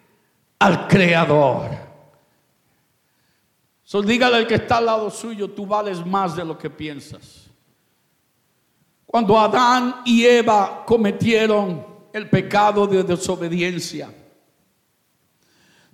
al 0.58 0.88
Creador. 0.88 1.68
So, 3.84 4.02
dígale 4.02 4.38
al 4.38 4.46
que 4.49 4.56
está 4.56 4.78
al 4.78 4.87
lado 4.87 5.08
suyo, 5.08 5.49
tú 5.49 5.66
vales 5.66 6.04
más 6.04 6.34
de 6.34 6.44
lo 6.44 6.58
que 6.58 6.68
piensas. 6.68 7.49
Cuando 9.06 9.38
Adán 9.38 10.02
y 10.04 10.26
Eva 10.26 10.82
cometieron 10.84 11.89
el 12.12 12.29
pecado 12.29 12.87
de 12.87 13.02
desobediencia. 13.02 14.12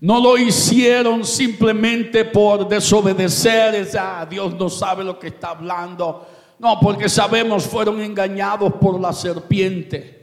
No 0.01 0.21
lo 0.21 0.37
hicieron 0.37 1.25
simplemente 1.25 2.25
por 2.25 2.69
desobedecer, 2.69 3.89
ah, 3.99 4.27
Dios 4.29 4.55
no 4.55 4.69
sabe 4.69 5.03
lo 5.03 5.19
que 5.19 5.29
está 5.29 5.51
hablando. 5.51 6.27
No, 6.59 6.79
porque 6.81 7.09
sabemos 7.09 7.67
fueron 7.67 8.01
engañados 8.01 8.75
por 8.75 9.01
la 9.01 9.13
serpiente. 9.13 10.17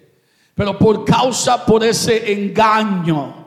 Pero 0.55 0.77
por 0.77 1.03
causa, 1.03 1.65
por 1.65 1.83
ese 1.83 2.31
engaño, 2.31 3.43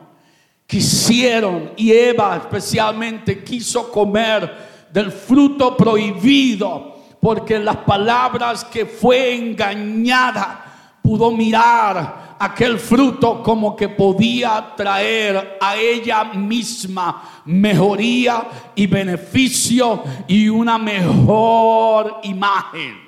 quisieron, 0.66 1.72
y 1.76 1.92
Eva 1.92 2.36
especialmente 2.36 3.44
quiso 3.44 3.90
comer 3.90 4.86
del 4.92 5.12
fruto 5.12 5.76
prohibido, 5.76 6.96
porque 7.20 7.58
las 7.58 7.76
palabras 7.78 8.64
que 8.64 8.86
fue 8.86 9.34
engañada 9.34 10.98
pudo 11.02 11.30
mirar 11.30 12.25
aquel 12.38 12.78
fruto 12.78 13.42
como 13.42 13.74
que 13.74 13.88
podía 13.88 14.74
traer 14.76 15.58
a 15.60 15.76
ella 15.76 16.24
misma 16.24 17.42
mejoría 17.44 18.46
y 18.74 18.86
beneficio 18.86 20.02
y 20.26 20.48
una 20.48 20.78
mejor 20.78 22.20
imagen. 22.22 23.06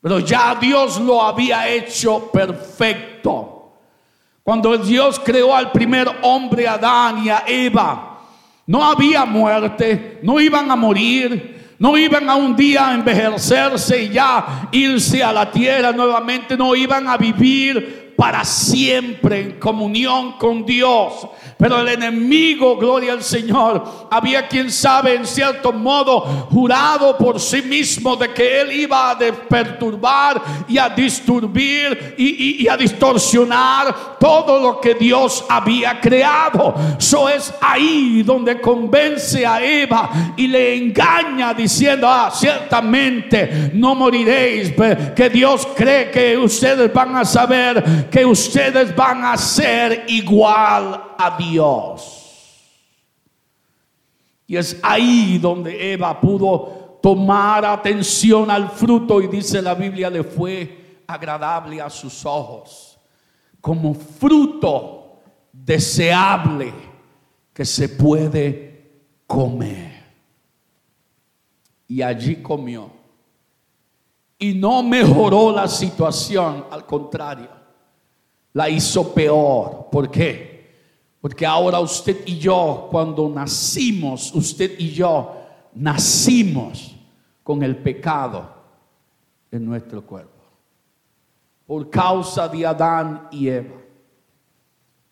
Pero 0.00 0.20
ya 0.20 0.54
Dios 0.54 1.00
lo 1.00 1.22
había 1.22 1.68
hecho 1.68 2.30
perfecto. 2.30 3.72
Cuando 4.42 4.76
Dios 4.78 5.20
creó 5.22 5.54
al 5.54 5.72
primer 5.72 6.08
hombre, 6.22 6.66
Adán 6.66 7.24
y 7.24 7.28
a 7.28 7.44
Eva, 7.46 8.20
no 8.66 8.84
había 8.84 9.24
muerte, 9.24 10.20
no 10.22 10.40
iban 10.40 10.70
a 10.70 10.76
morir, 10.76 11.57
no 11.78 11.96
iban 11.96 12.28
a 12.28 12.34
un 12.34 12.56
día 12.56 12.88
a 12.88 12.94
envejecerse 12.94 14.02
y 14.02 14.08
ya 14.08 14.68
irse 14.72 15.22
a 15.22 15.32
la 15.32 15.50
tierra 15.50 15.92
nuevamente. 15.92 16.56
No 16.56 16.74
iban 16.74 17.06
a 17.06 17.16
vivir 17.16 18.07
para 18.18 18.44
siempre 18.44 19.40
en 19.42 19.52
comunión 19.60 20.32
con 20.38 20.66
Dios. 20.66 21.28
Pero 21.56 21.80
el 21.80 21.88
enemigo, 21.88 22.76
gloria 22.76 23.12
al 23.12 23.22
Señor, 23.22 24.08
había 24.10 24.48
quien 24.48 24.72
sabe 24.72 25.14
en 25.14 25.24
cierto 25.24 25.72
modo 25.72 26.22
jurado 26.50 27.16
por 27.16 27.38
sí 27.38 27.62
mismo 27.62 28.16
de 28.16 28.32
que 28.32 28.60
él 28.60 28.72
iba 28.72 29.12
a 29.12 29.18
perturbar 29.18 30.42
y 30.66 30.78
a 30.78 30.88
disturbir 30.88 32.16
y, 32.18 32.66
a 32.66 32.76
distorsionar 32.76 34.16
todo 34.18 34.58
lo 34.60 34.80
que 34.80 34.94
Dios 34.94 35.44
había 35.48 36.00
creado. 36.00 36.74
Eso 36.98 37.28
es 37.28 37.54
ahí 37.60 38.24
donde 38.24 38.60
convence 38.60 39.46
a 39.46 39.62
Eva 39.62 40.34
y 40.36 40.48
le 40.48 40.76
engaña 40.76 41.54
diciendo, 41.54 42.08
ah, 42.08 42.32
ciertamente 42.34 43.70
no 43.74 43.94
moriréis, 43.94 44.72
que 45.14 45.30
Dios 45.30 45.68
cree 45.76 46.10
que 46.10 46.36
ustedes 46.36 46.92
van 46.92 47.14
a 47.14 47.24
saber 47.24 48.07
que 48.10 48.24
ustedes 48.24 48.94
van 48.94 49.24
a 49.24 49.36
ser 49.36 50.04
igual 50.08 51.14
a 51.18 51.36
Dios. 51.36 52.18
Y 54.46 54.56
es 54.56 54.78
ahí 54.82 55.38
donde 55.38 55.92
Eva 55.92 56.18
pudo 56.20 56.98
tomar 57.02 57.64
atención 57.64 58.50
al 58.50 58.70
fruto 58.70 59.20
y 59.20 59.28
dice 59.28 59.60
la 59.60 59.74
Biblia 59.74 60.08
le 60.10 60.24
fue 60.24 61.02
agradable 61.06 61.80
a 61.80 61.90
sus 61.90 62.24
ojos, 62.24 62.98
como 63.60 63.94
fruto 63.94 65.20
deseable 65.52 66.72
que 67.52 67.64
se 67.64 67.88
puede 67.88 69.02
comer. 69.26 69.98
Y 71.86 72.02
allí 72.02 72.36
comió. 72.36 72.90
Y 74.38 74.54
no 74.54 74.82
mejoró 74.82 75.50
la 75.52 75.66
situación, 75.66 76.66
al 76.70 76.86
contrario, 76.86 77.57
la 78.58 78.68
hizo 78.68 79.14
peor. 79.14 79.86
¿Por 79.88 80.10
qué? 80.10 80.66
Porque 81.20 81.46
ahora 81.46 81.78
usted 81.78 82.24
y 82.26 82.38
yo, 82.38 82.88
cuando 82.90 83.28
nacimos, 83.28 84.34
usted 84.34 84.72
y 84.80 84.90
yo 84.90 85.32
nacimos 85.74 86.96
con 87.44 87.62
el 87.62 87.76
pecado 87.76 88.50
en 89.52 89.64
nuestro 89.64 90.04
cuerpo. 90.04 90.42
Por 91.68 91.88
causa 91.88 92.48
de 92.48 92.66
Adán 92.66 93.28
y 93.30 93.46
Eva. 93.46 93.76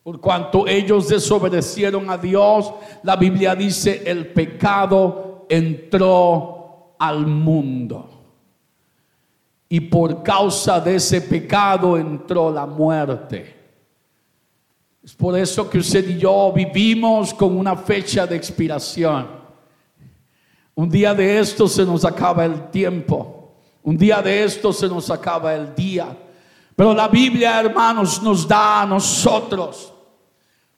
Por 0.02 0.20
cuanto 0.20 0.66
ellos 0.66 1.08
desobedecieron 1.08 2.10
a 2.10 2.18
Dios, 2.18 2.72
la 3.04 3.14
Biblia 3.14 3.54
dice, 3.54 4.02
el 4.06 4.26
pecado 4.32 5.46
entró 5.48 6.96
al 6.98 7.24
mundo. 7.28 8.15
Y 9.68 9.80
por 9.80 10.22
causa 10.22 10.80
de 10.80 10.96
ese 10.96 11.20
pecado 11.20 11.96
entró 11.96 12.50
la 12.50 12.66
muerte. 12.66 13.54
Es 15.02 15.14
por 15.14 15.38
eso 15.38 15.68
que 15.68 15.78
usted 15.78 16.08
y 16.08 16.18
yo 16.18 16.52
vivimos 16.52 17.32
con 17.34 17.56
una 17.56 17.76
fecha 17.76 18.26
de 18.26 18.36
expiración. 18.36 19.26
Un 20.74 20.88
día 20.88 21.14
de 21.14 21.38
esto 21.38 21.68
se 21.68 21.84
nos 21.84 22.04
acaba 22.04 22.44
el 22.44 22.70
tiempo. 22.70 23.54
Un 23.82 23.96
día 23.96 24.20
de 24.20 24.44
esto 24.44 24.72
se 24.72 24.88
nos 24.88 25.10
acaba 25.10 25.54
el 25.54 25.74
día. 25.74 26.16
Pero 26.74 26.92
la 26.92 27.08
Biblia, 27.08 27.60
hermanos, 27.60 28.22
nos 28.22 28.46
da 28.46 28.82
a 28.82 28.86
nosotros 28.86 29.92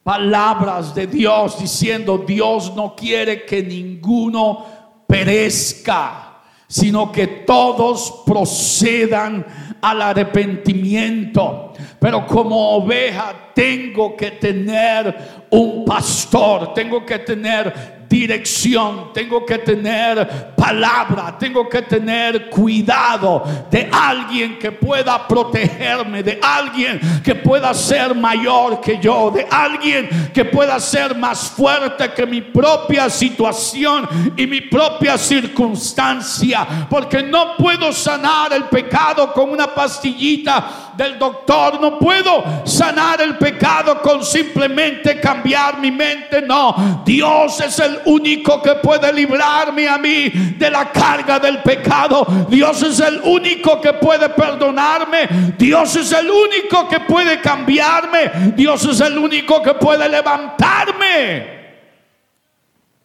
palabras 0.08 0.94
de 0.94 1.06
Dios 1.06 1.58
diciendo, 1.58 2.16
Dios 2.16 2.74
no 2.74 2.96
quiere 2.96 3.44
que 3.44 3.62
ninguno 3.62 4.64
perezca, 5.06 6.27
sino 6.68 7.10
que 7.10 7.26
todos 7.26 8.22
procedan 8.26 9.44
al 9.80 10.02
arrepentimiento. 10.02 11.72
Pero 11.98 12.26
como 12.26 12.76
oveja 12.76 13.52
tengo 13.54 14.14
que 14.16 14.32
tener 14.32 15.46
un 15.50 15.84
pastor, 15.84 16.74
tengo 16.74 17.04
que 17.04 17.18
tener 17.20 17.97
dirección, 18.08 19.12
tengo 19.12 19.44
que 19.44 19.58
tener 19.58 20.54
palabra, 20.54 21.36
tengo 21.38 21.68
que 21.68 21.82
tener 21.82 22.48
cuidado 22.48 23.44
de 23.70 23.88
alguien 23.92 24.58
que 24.58 24.72
pueda 24.72 25.26
protegerme, 25.28 26.22
de 26.22 26.38
alguien 26.42 27.00
que 27.22 27.34
pueda 27.34 27.74
ser 27.74 28.14
mayor 28.14 28.80
que 28.80 28.98
yo, 28.98 29.30
de 29.30 29.46
alguien 29.50 30.30
que 30.32 30.44
pueda 30.44 30.80
ser 30.80 31.14
más 31.16 31.50
fuerte 31.50 32.12
que 32.12 32.26
mi 32.26 32.40
propia 32.40 33.10
situación 33.10 34.08
y 34.36 34.46
mi 34.46 34.62
propia 34.62 35.18
circunstancia, 35.18 36.86
porque 36.88 37.22
no 37.22 37.56
puedo 37.56 37.92
sanar 37.92 38.52
el 38.52 38.64
pecado 38.64 39.32
con 39.32 39.50
una 39.50 39.66
pastillita 39.66 40.92
del 40.96 41.18
doctor, 41.18 41.80
no 41.80 41.98
puedo 41.98 42.44
sanar 42.64 43.20
el 43.20 43.36
pecado 43.36 44.00
con 44.00 44.24
simplemente 44.24 45.20
cambiar 45.20 45.78
mi 45.78 45.90
mente, 45.90 46.42
no, 46.42 47.02
Dios 47.04 47.60
es 47.60 47.78
el 47.78 47.97
único 48.06 48.62
que 48.62 48.74
puede 48.76 49.12
librarme 49.12 49.88
a 49.88 49.98
mí 49.98 50.28
de 50.28 50.70
la 50.70 50.90
carga 50.90 51.38
del 51.38 51.62
pecado. 51.62 52.26
Dios 52.48 52.82
es 52.82 53.00
el 53.00 53.20
único 53.22 53.80
que 53.80 53.92
puede 53.94 54.28
perdonarme. 54.30 55.54
Dios 55.58 55.96
es 55.96 56.12
el 56.12 56.30
único 56.30 56.88
que 56.88 57.00
puede 57.00 57.40
cambiarme. 57.40 58.52
Dios 58.56 58.84
es 58.84 59.00
el 59.00 59.18
único 59.18 59.62
que 59.62 59.74
puede 59.74 60.08
levantarme 60.08 61.58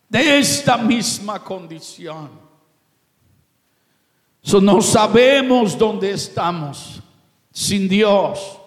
de 0.09 0.39
esta 0.39 0.77
misma 0.77 1.43
condición. 1.43 2.29
So, 4.41 4.59
no 4.59 4.81
sabemos 4.81 5.77
dónde 5.77 6.11
estamos 6.11 7.01
sin 7.51 7.87
Dios. 7.87 8.59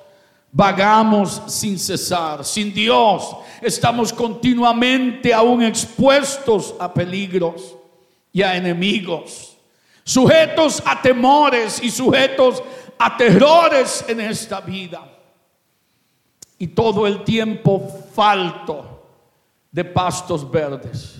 Vagamos 0.50 1.42
sin 1.48 1.78
cesar. 1.78 2.44
Sin 2.44 2.72
Dios 2.72 3.36
estamos 3.66 4.12
continuamente 4.12 5.34
aún 5.34 5.62
expuestos 5.62 6.74
a 6.78 6.92
peligros 6.92 7.76
y 8.32 8.42
a 8.42 8.56
enemigos. 8.56 9.56
Sujetos 10.04 10.82
a 10.86 11.02
temores 11.02 11.82
y 11.82 11.90
sujetos 11.90 12.62
a 12.98 13.16
terrores 13.16 14.04
en 14.08 14.20
esta 14.20 14.60
vida. 14.60 15.02
Y 16.58 16.68
todo 16.68 17.06
el 17.06 17.24
tiempo 17.24 17.82
falto 18.14 19.04
de 19.70 19.84
pastos 19.84 20.48
verdes. 20.48 21.16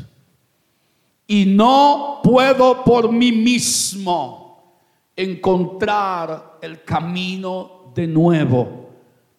Y 1.26 1.44
no 1.46 2.20
puedo 2.22 2.84
por 2.84 3.10
mí 3.10 3.32
mismo 3.32 4.80
encontrar 5.16 6.58
el 6.62 6.84
camino 6.84 7.92
de 7.94 8.06
nuevo 8.06 8.90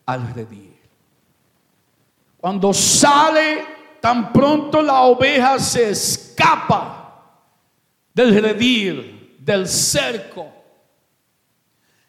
al. 0.06 0.34
Cuando 2.48 2.74
sale, 2.74 3.66
tan 4.00 4.32
pronto 4.32 4.82
la 4.82 5.02
oveja 5.02 5.60
se 5.60 5.90
escapa 5.90 7.44
del 8.14 8.42
redil, 8.42 9.36
del 9.38 9.68
cerco, 9.68 10.48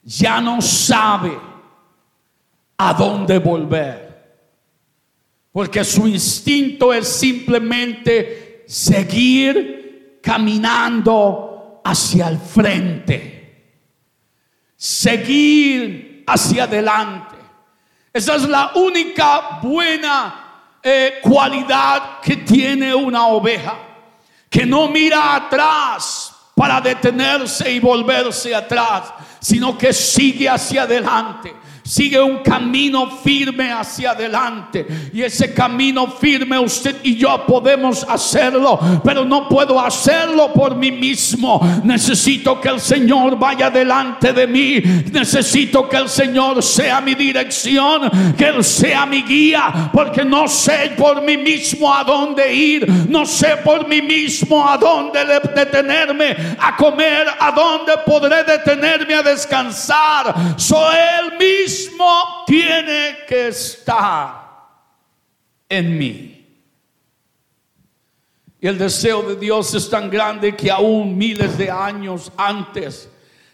ya 0.00 0.40
no 0.40 0.62
sabe 0.62 1.36
a 2.76 2.94
dónde 2.94 3.40
volver. 3.40 4.46
Porque 5.50 5.82
su 5.82 6.06
instinto 6.06 6.92
es 6.92 7.08
simplemente 7.08 8.62
seguir 8.68 10.20
caminando 10.22 11.80
hacia 11.84 12.28
el 12.28 12.38
frente. 12.38 13.74
Seguir 14.76 16.22
hacia 16.28 16.62
adelante. 16.62 17.37
Esa 18.12 18.36
es 18.36 18.48
la 18.48 18.72
única 18.74 19.60
buena 19.62 20.48
eh, 20.82 21.18
cualidad 21.22 22.20
que 22.20 22.36
tiene 22.36 22.94
una 22.94 23.26
oveja, 23.26 23.76
que 24.48 24.64
no 24.64 24.88
mira 24.88 25.34
atrás 25.34 26.34
para 26.54 26.80
detenerse 26.80 27.70
y 27.70 27.78
volverse 27.78 28.54
atrás, 28.54 29.12
sino 29.40 29.76
que 29.76 29.92
sigue 29.92 30.48
hacia 30.48 30.82
adelante 30.82 31.54
sigue 31.88 32.20
un 32.20 32.38
camino 32.38 33.10
firme 33.10 33.72
hacia 33.72 34.10
adelante. 34.10 34.86
Y 35.12 35.22
ese 35.22 35.54
camino 35.54 36.06
firme 36.06 36.58
usted 36.58 36.96
y 37.02 37.16
yo 37.16 37.44
podemos 37.46 38.04
hacerlo, 38.06 38.78
pero 39.02 39.24
no 39.24 39.48
puedo 39.48 39.80
hacerlo 39.80 40.52
por 40.52 40.76
mí 40.76 40.92
mismo. 40.92 41.80
Necesito 41.84 42.60
que 42.60 42.68
el 42.68 42.80
Señor 42.80 43.38
vaya 43.38 43.70
delante 43.70 44.34
de 44.34 44.46
mí. 44.46 44.82
Necesito 45.10 45.88
que 45.88 45.96
el 45.96 46.10
Señor 46.10 46.62
sea 46.62 47.00
mi 47.00 47.14
dirección, 47.14 48.10
que 48.36 48.48
Él 48.48 48.62
sea 48.62 49.06
mi 49.06 49.22
guía, 49.22 49.90
porque 49.90 50.24
no 50.26 50.46
sé 50.46 50.92
por 50.96 51.22
mí 51.22 51.38
mismo 51.38 51.92
a 51.92 52.04
dónde 52.04 52.52
ir, 52.52 52.86
no 53.08 53.24
sé 53.24 53.56
por 53.64 53.88
mí 53.88 54.02
mismo 54.02 54.68
a 54.68 54.76
dónde 54.76 55.20
detenerme 55.54 56.36
a 56.58 56.76
comer, 56.76 57.28
a 57.40 57.50
dónde 57.50 57.92
podré 58.04 58.44
detenerme 58.44 59.14
a 59.14 59.22
descansar. 59.22 60.34
Soy 60.58 60.94
Él 61.22 61.38
mismo 61.38 61.77
tiene 62.46 63.18
que 63.26 63.48
estar 63.48 64.48
en 65.68 65.98
mí. 65.98 66.34
Y 68.60 68.66
el 68.66 68.78
deseo 68.78 69.22
de 69.22 69.36
Dios 69.36 69.72
es 69.74 69.88
tan 69.88 70.10
grande 70.10 70.56
que 70.56 70.70
aún 70.70 71.16
miles 71.16 71.56
de 71.56 71.70
años 71.70 72.32
antes 72.36 73.08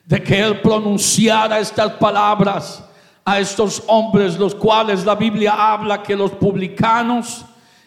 de 0.05 0.23
que 0.23 0.41
Él 0.41 0.61
pronunciara 0.61 1.59
estas 1.59 1.93
palabras 1.95 2.83
a 3.25 3.39
estos 3.41 3.83
hombres, 3.87 4.39
los 4.39 4.55
cuales 4.55 5.05
la 5.05 5.15
Biblia 5.15 5.55
habla 5.73 6.03
que 6.03 6.17
los 6.17 6.31
publicanos 6.33 7.45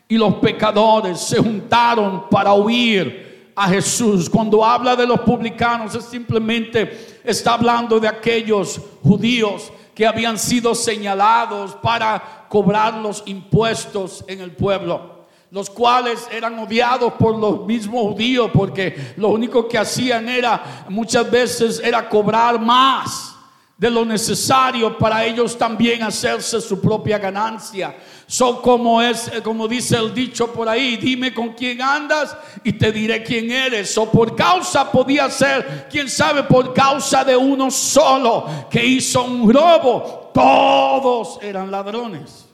y 0.08 0.18
los 0.18 0.36
pecadores 0.36 1.20
se 1.20 1.38
juntaron 1.38 2.30
para 2.30 2.54
huir 2.54 3.52
a 3.56 3.68
Jesús. 3.70 4.30
Cuando 4.30 4.64
habla 4.64 4.96
de 4.96 5.08
los 5.08 5.22
publicanos 5.22 5.96
es 5.96 6.06
simplemente 6.06 7.20
está 7.24 7.54
hablando 7.54 8.00
de 8.00 8.08
aquellos 8.08 8.80
judíos 9.04 9.72
que 9.98 10.06
habían 10.06 10.38
sido 10.38 10.76
señalados 10.76 11.74
para 11.82 12.46
cobrar 12.50 12.94
los 12.94 13.24
impuestos 13.26 14.24
en 14.28 14.42
el 14.42 14.52
pueblo 14.52 15.18
los 15.50 15.72
cuales 15.72 16.28
eran 16.32 16.60
odiados 16.60 17.14
por 17.14 17.36
los 17.36 17.66
mismos 17.66 18.14
judíos 18.14 18.52
porque 18.54 19.14
lo 19.18 19.30
único 19.30 19.68
que 19.68 19.80
hacían 19.80 20.30
era 20.30 20.86
muchas 20.90 21.32
veces 21.32 21.82
era 21.84 22.08
cobrar 22.08 22.60
más 22.60 23.37
de 23.78 23.92
lo 23.92 24.04
necesario 24.04 24.98
para 24.98 25.24
ellos 25.24 25.56
también 25.56 26.02
hacerse 26.02 26.60
su 26.60 26.82
propia 26.82 27.20
ganancia. 27.20 27.96
Son 28.26 28.62
como 28.62 29.02
es, 29.02 29.32
como 29.44 29.68
dice 29.68 29.96
el 29.98 30.14
dicho 30.14 30.52
por 30.52 30.68
ahí, 30.68 30.98
dime 30.98 31.34
con 31.34 31.54
quién 31.54 31.82
andas 31.82 32.36
y 32.64 32.74
te 32.74 32.92
diré 32.92 33.24
quién 33.24 33.52
eres. 33.52 33.96
O 33.98 34.12
por 34.12 34.36
causa 34.36 34.92
podía 34.92 35.30
ser, 35.30 35.88
quién 35.92 36.10
sabe, 36.10 36.44
por 36.44 36.74
causa 36.74 37.24
de 37.24 37.38
uno 37.38 37.70
solo 37.70 38.68
que 38.70 38.84
hizo 38.84 39.24
un 39.24 39.54
robo, 39.54 40.32
todos 40.34 41.40
eran 41.44 41.70
ladrones. 41.70 42.46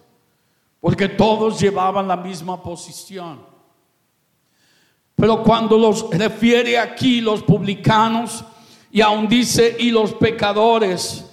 Porque 0.81 1.07
todos 1.07 1.57
llevaban 1.61 2.09
la 2.09 2.17
misma 2.17 2.61
posición. 2.61 3.39
Pero 5.15 5.41
cuando 5.41 5.77
los 5.77 6.09
refiere 6.09 6.77
aquí 6.77 7.21
los 7.21 7.41
publicanos 7.43 8.43
y 8.93 9.01
aún 9.01 9.27
dice 9.27 9.75
y 9.79 9.89
los 9.89 10.13
pecadores 10.13 11.25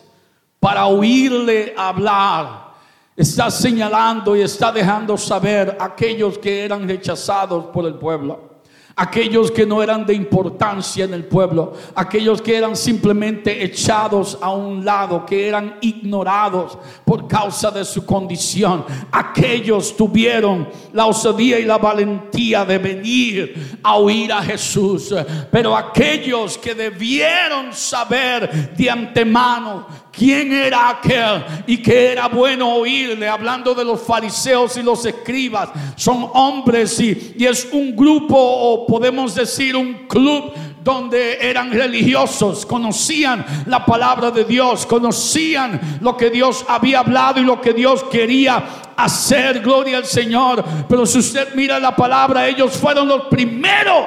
para 0.58 0.86
oírle 0.86 1.74
hablar, 1.76 2.72
está 3.14 3.50
señalando 3.50 4.34
y 4.34 4.40
está 4.40 4.72
dejando 4.72 5.18
saber 5.18 5.76
aquellos 5.78 6.38
que 6.38 6.64
eran 6.64 6.88
rechazados 6.88 7.66
por 7.66 7.84
el 7.84 7.94
pueblo 7.94 8.49
aquellos 8.96 9.50
que 9.50 9.66
no 9.66 9.82
eran 9.82 10.04
de 10.06 10.14
importancia 10.14 11.04
en 11.04 11.14
el 11.14 11.24
pueblo, 11.24 11.72
aquellos 11.94 12.42
que 12.42 12.56
eran 12.56 12.76
simplemente 12.76 13.64
echados 13.64 14.38
a 14.40 14.50
un 14.50 14.84
lado, 14.84 15.24
que 15.24 15.48
eran 15.48 15.76
ignorados 15.80 16.76
por 17.04 17.26
causa 17.26 17.70
de 17.70 17.84
su 17.84 18.04
condición. 18.04 18.84
Aquellos 19.10 19.96
tuvieron 19.96 20.68
la 20.92 21.06
osadía 21.06 21.58
y 21.58 21.64
la 21.64 21.78
valentía 21.78 22.64
de 22.64 22.78
venir 22.78 23.78
a 23.82 23.96
oír 23.96 24.32
a 24.32 24.42
Jesús, 24.42 25.14
pero 25.50 25.76
aquellos 25.76 26.58
que 26.58 26.74
debieron 26.74 27.72
saber 27.72 28.74
de 28.76 28.90
antemano 28.90 29.86
quién 30.12 30.52
era 30.52 30.90
aquel 30.90 31.44
y 31.66 31.78
que 31.78 32.12
era 32.12 32.28
bueno 32.28 32.74
oírle, 32.74 33.28
hablando 33.28 33.74
de 33.74 33.84
los 33.84 34.00
fariseos 34.02 34.76
y 34.76 34.82
los 34.82 35.04
escribas. 35.04 35.70
Son 35.96 36.30
hombres 36.34 36.98
y, 37.00 37.34
y 37.38 37.46
es 37.46 37.68
un 37.72 37.94
grupo 37.96 38.36
o 38.36 38.86
podemos 38.86 39.34
decir 39.34 39.76
un 39.76 40.06
club 40.08 40.52
donde 40.82 41.38
eran 41.40 41.70
religiosos, 41.70 42.64
conocían 42.64 43.44
la 43.66 43.84
palabra 43.84 44.30
de 44.30 44.44
Dios, 44.44 44.86
conocían 44.86 45.98
lo 46.00 46.16
que 46.16 46.30
Dios 46.30 46.64
había 46.68 47.00
hablado 47.00 47.40
y 47.40 47.44
lo 47.44 47.60
que 47.60 47.74
Dios 47.74 48.04
quería 48.04 48.64
hacer, 48.96 49.60
gloria 49.60 49.98
al 49.98 50.06
Señor. 50.06 50.64
Pero 50.88 51.04
si 51.04 51.18
usted 51.18 51.54
mira 51.54 51.78
la 51.78 51.94
palabra, 51.94 52.48
ellos 52.48 52.72
fueron 52.72 53.08
los 53.08 53.26
primeros 53.26 54.06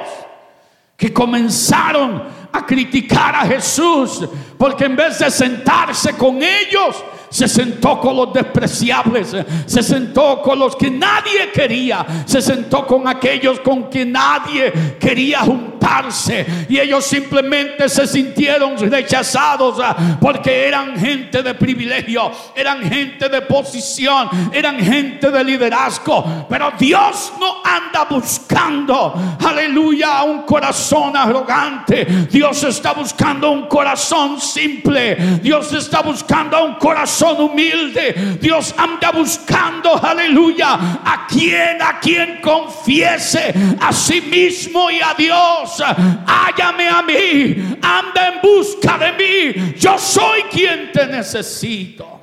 que 0.96 1.12
comenzaron 1.12 2.22
a 2.54 2.64
criticar 2.64 3.34
a 3.34 3.46
Jesús, 3.46 4.24
porque 4.56 4.84
en 4.84 4.94
vez 4.94 5.18
de 5.18 5.28
sentarse 5.28 6.16
con 6.16 6.40
ellos, 6.40 7.02
se 7.34 7.48
sentó 7.48 7.98
con 7.98 8.16
los 8.16 8.32
despreciables, 8.32 9.34
se 9.66 9.82
sentó 9.82 10.40
con 10.40 10.56
los 10.56 10.76
que 10.76 10.88
nadie 10.88 11.50
quería, 11.52 12.06
se 12.24 12.40
sentó 12.40 12.86
con 12.86 13.08
aquellos 13.08 13.58
con 13.58 13.90
que 13.90 14.04
nadie 14.06 14.72
quería 15.00 15.40
juntarse. 15.40 16.46
Y 16.68 16.78
ellos 16.78 17.04
simplemente 17.04 17.88
se 17.88 18.06
sintieron 18.06 18.78
rechazados 18.78 19.80
ah, 19.82 20.16
porque 20.20 20.68
eran 20.68 20.96
gente 20.96 21.42
de 21.42 21.54
privilegio, 21.54 22.30
eran 22.54 22.88
gente 22.88 23.28
de 23.28 23.42
posición, 23.42 24.28
eran 24.52 24.78
gente 24.78 25.28
de 25.28 25.42
liderazgo, 25.42 26.46
pero 26.48 26.72
Dios 26.78 27.32
no 27.40 27.56
anda 27.64 28.04
buscando, 28.08 29.12
aleluya, 29.44 30.22
un 30.22 30.42
corazón 30.42 31.16
arrogante, 31.16 32.04
Dios 32.30 32.62
está 32.62 32.92
buscando 32.92 33.50
un 33.50 33.66
corazón 33.66 34.40
simple, 34.40 35.16
Dios 35.42 35.72
está 35.72 36.00
buscando 36.00 36.64
un 36.64 36.74
corazón 36.74 37.23
humilde. 37.32 38.38
Dios 38.40 38.74
anda 38.76 39.10
buscando, 39.10 39.96
aleluya, 39.96 40.74
a 41.04 41.26
quien, 41.28 41.80
a 41.80 41.98
quien 41.98 42.40
confiese 42.40 43.54
a 43.80 43.92
sí 43.92 44.20
mismo 44.20 44.90
y 44.90 45.00
a 45.00 45.14
Dios. 45.14 45.82
Hállame 46.26 46.88
a 46.88 47.02
mí, 47.02 47.78
anda 47.82 48.28
en 48.28 48.40
busca 48.42 48.98
de 48.98 49.12
mí. 49.12 49.74
Yo 49.78 49.98
soy 49.98 50.42
quien 50.50 50.92
te 50.92 51.06
necesito. 51.06 52.20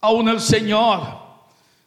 Aún 0.00 0.28
el 0.28 0.40
Señor, 0.40 1.00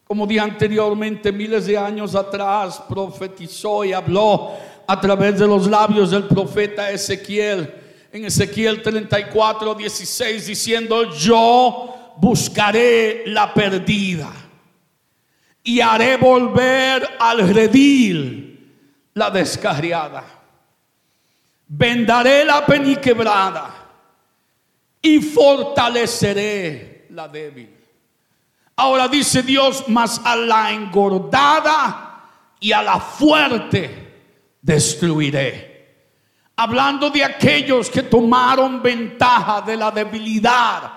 como 0.05 0.27
dije 0.27 0.41
anteriormente, 0.41 1.31
miles 1.31 1.65
de 1.65 1.77
años 1.77 2.15
atrás, 2.15 2.81
profetizó 2.89 3.85
y 3.85 3.93
habló 3.93 4.53
a 4.85 4.99
través 4.99 5.39
de 5.39 5.47
los 5.47 5.67
labios 5.67 6.11
del 6.11 6.23
profeta 6.23 6.89
Ezequiel 6.89 7.78
en 8.11 8.25
Ezequiel 8.25 8.81
34, 8.81 9.75
16, 9.75 10.47
diciendo, 10.47 11.13
yo 11.13 12.15
buscaré 12.17 13.23
la 13.27 13.53
perdida 13.53 14.31
y 15.63 15.79
haré 15.79 16.17
volver 16.17 17.07
al 17.19 17.53
redil 17.53 18.73
la 19.13 19.29
descarriada. 19.29 20.23
Vendaré 21.67 22.43
la 22.45 22.65
peniquebrada 22.65 23.75
y 25.01 25.19
fortaleceré 25.19 27.05
la 27.11 27.27
débil. 27.27 27.75
Ahora 28.75 29.07
dice 29.07 29.43
Dios, 29.43 29.83
mas 29.87 30.19
a 30.23 30.35
la 30.35 30.71
engordada 30.71 32.23
y 32.59 32.71
a 32.71 32.81
la 32.81 32.99
fuerte 32.99 34.07
destruiré 34.61 35.68
hablando 36.59 37.09
de 37.09 37.23
aquellos 37.23 37.89
que 37.89 38.03
tomaron 38.03 38.81
ventaja 38.83 39.61
de 39.61 39.77
la 39.77 39.91
debilidad 39.91 40.91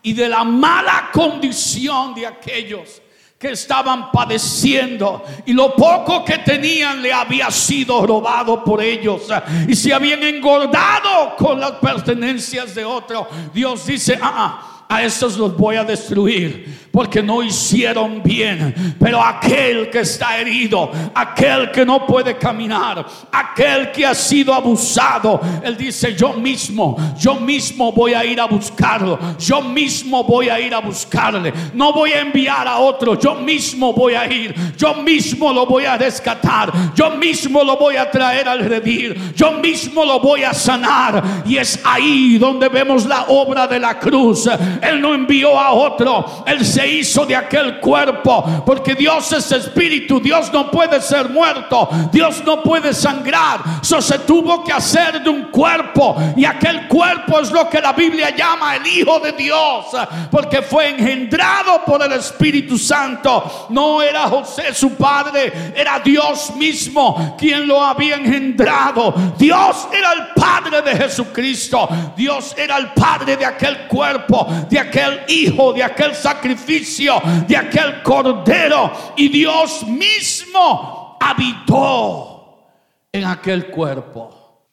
y 0.00 0.12
de 0.12 0.28
la 0.28 0.44
mala 0.44 1.10
condición 1.12 2.14
de 2.14 2.24
aquellos 2.24 3.02
que 3.36 3.50
estaban 3.50 4.12
padeciendo 4.12 5.24
y 5.44 5.54
lo 5.54 5.74
poco 5.74 6.24
que 6.24 6.38
tenían 6.38 7.02
le 7.02 7.12
había 7.12 7.50
sido 7.50 8.06
robado 8.06 8.62
por 8.62 8.80
ellos 8.80 9.22
y 9.66 9.74
se 9.74 9.92
habían 9.92 10.22
engordado 10.22 11.34
con 11.36 11.58
las 11.58 11.72
pertenencias 11.72 12.76
de 12.76 12.84
otro. 12.84 13.26
Dios 13.52 13.86
dice, 13.86 14.16
ah, 14.22 14.32
ah 14.36 14.77
a 14.88 15.02
esos 15.02 15.36
los 15.36 15.56
voy 15.56 15.76
a 15.76 15.84
destruir 15.84 16.88
porque 16.90 17.22
no 17.22 17.42
hicieron 17.42 18.22
bien. 18.22 18.96
Pero 18.98 19.22
aquel 19.22 19.90
que 19.90 20.00
está 20.00 20.38
herido, 20.38 20.90
aquel 21.14 21.70
que 21.70 21.84
no 21.84 22.06
puede 22.06 22.36
caminar, 22.36 23.06
aquel 23.30 23.92
que 23.92 24.04
ha 24.04 24.14
sido 24.14 24.52
abusado, 24.54 25.40
él 25.62 25.76
dice, 25.76 26.14
yo 26.14 26.32
mismo, 26.32 26.96
yo 27.18 27.36
mismo 27.36 27.92
voy 27.92 28.14
a 28.14 28.24
ir 28.24 28.40
a 28.40 28.46
buscarlo, 28.46 29.18
yo 29.38 29.62
mismo 29.62 30.24
voy 30.24 30.48
a 30.48 30.58
ir 30.58 30.74
a 30.74 30.80
buscarle, 30.80 31.52
no 31.74 31.92
voy 31.92 32.12
a 32.12 32.20
enviar 32.20 32.66
a 32.66 32.78
otro, 32.78 33.18
yo 33.18 33.34
mismo 33.36 33.92
voy 33.92 34.14
a 34.14 34.26
ir, 34.26 34.54
yo 34.76 34.94
mismo 34.94 35.52
lo 35.52 35.66
voy 35.66 35.84
a 35.84 35.96
rescatar, 35.96 36.72
yo 36.94 37.10
mismo 37.10 37.62
lo 37.62 37.76
voy 37.76 37.96
a 37.96 38.10
traer 38.10 38.48
al 38.48 38.60
redir, 38.60 39.34
yo 39.34 39.52
mismo 39.52 40.04
lo 40.04 40.20
voy 40.20 40.42
a 40.42 40.52
sanar. 40.52 41.22
Y 41.46 41.56
es 41.58 41.80
ahí 41.84 42.38
donde 42.38 42.68
vemos 42.68 43.06
la 43.06 43.26
obra 43.28 43.66
de 43.66 43.78
la 43.78 43.98
cruz. 43.98 44.48
Él 44.82 45.00
no 45.00 45.14
envió 45.14 45.58
a 45.58 45.72
otro, 45.72 46.44
él 46.46 46.64
se 46.64 46.86
hizo 46.86 47.24
de 47.26 47.36
aquel 47.36 47.80
cuerpo, 47.80 48.62
porque 48.64 48.94
Dios 48.94 49.32
es 49.32 49.50
espíritu, 49.52 50.20
Dios 50.20 50.52
no 50.52 50.70
puede 50.70 51.00
ser 51.00 51.28
muerto, 51.28 51.88
Dios 52.12 52.42
no 52.44 52.62
puede 52.62 52.92
sangrar, 52.92 53.60
eso 53.82 54.00
se 54.00 54.20
tuvo 54.20 54.64
que 54.64 54.72
hacer 54.72 55.22
de 55.22 55.30
un 55.30 55.44
cuerpo. 55.44 56.16
Y 56.36 56.44
aquel 56.44 56.88
cuerpo 56.88 57.40
es 57.40 57.50
lo 57.50 57.68
que 57.68 57.80
la 57.80 57.92
Biblia 57.92 58.34
llama 58.34 58.76
el 58.76 58.86
Hijo 58.86 59.20
de 59.20 59.32
Dios, 59.32 59.86
porque 60.30 60.62
fue 60.62 60.90
engendrado 60.90 61.84
por 61.84 62.02
el 62.02 62.12
Espíritu 62.12 62.78
Santo, 62.78 63.68
no 63.70 64.02
era 64.02 64.28
José 64.28 64.74
su 64.74 64.94
padre, 64.94 65.72
era 65.74 66.00
Dios 66.00 66.54
mismo 66.56 67.36
quien 67.38 67.66
lo 67.66 67.82
había 67.82 68.16
engendrado, 68.16 69.14
Dios 69.36 69.88
era 69.92 70.12
el 70.12 70.28
Padre 70.34 70.82
de 70.82 70.96
Jesucristo, 70.96 71.88
Dios 72.16 72.54
era 72.56 72.76
el 72.76 72.88
Padre 72.92 73.36
de 73.36 73.44
aquel 73.44 73.86
cuerpo, 73.86 74.46
de 74.68 74.78
aquel 74.78 75.20
Hijo, 75.28 75.72
de 75.72 75.82
aquel 75.82 76.14
sacrificio 76.14 77.20
de 77.46 77.56
aquel 77.56 78.02
cordero 78.02 78.92
y 79.16 79.28
Dios 79.28 79.86
mismo 79.86 81.16
habitó 81.20 82.68
en 83.12 83.24
aquel 83.24 83.66
cuerpo. 83.68 84.66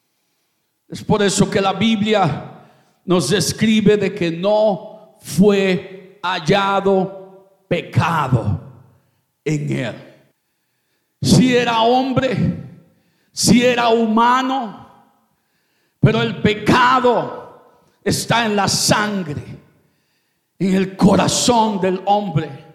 Es 0.88 1.02
por 1.02 1.22
eso 1.22 1.50
que 1.50 1.60
la 1.60 1.72
Biblia 1.72 2.52
nos 3.04 3.30
describe 3.30 3.96
de 3.96 4.14
que 4.14 4.30
no 4.30 5.16
fue 5.20 6.18
hallado 6.22 7.64
pecado 7.68 8.60
en 9.44 9.72
él. 9.72 9.94
Si 11.22 11.56
era 11.56 11.80
hombre, 11.82 12.36
si 13.32 13.64
era 13.64 13.88
humano, 13.88 14.86
pero 15.98 16.22
el 16.22 16.40
pecado 16.40 17.98
está 18.04 18.46
en 18.46 18.54
la 18.54 18.68
sangre 18.68 19.55
en 20.58 20.74
el 20.74 20.96
corazón 20.96 21.80
del 21.80 22.00
hombre. 22.04 22.66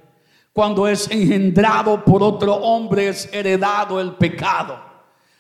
Cuando 0.54 0.88
es 0.88 1.10
engendrado 1.10 2.04
por 2.04 2.22
otro 2.22 2.54
hombre 2.56 3.08
es 3.08 3.30
heredado 3.32 4.00
el 4.00 4.13
pecado. 4.15 4.78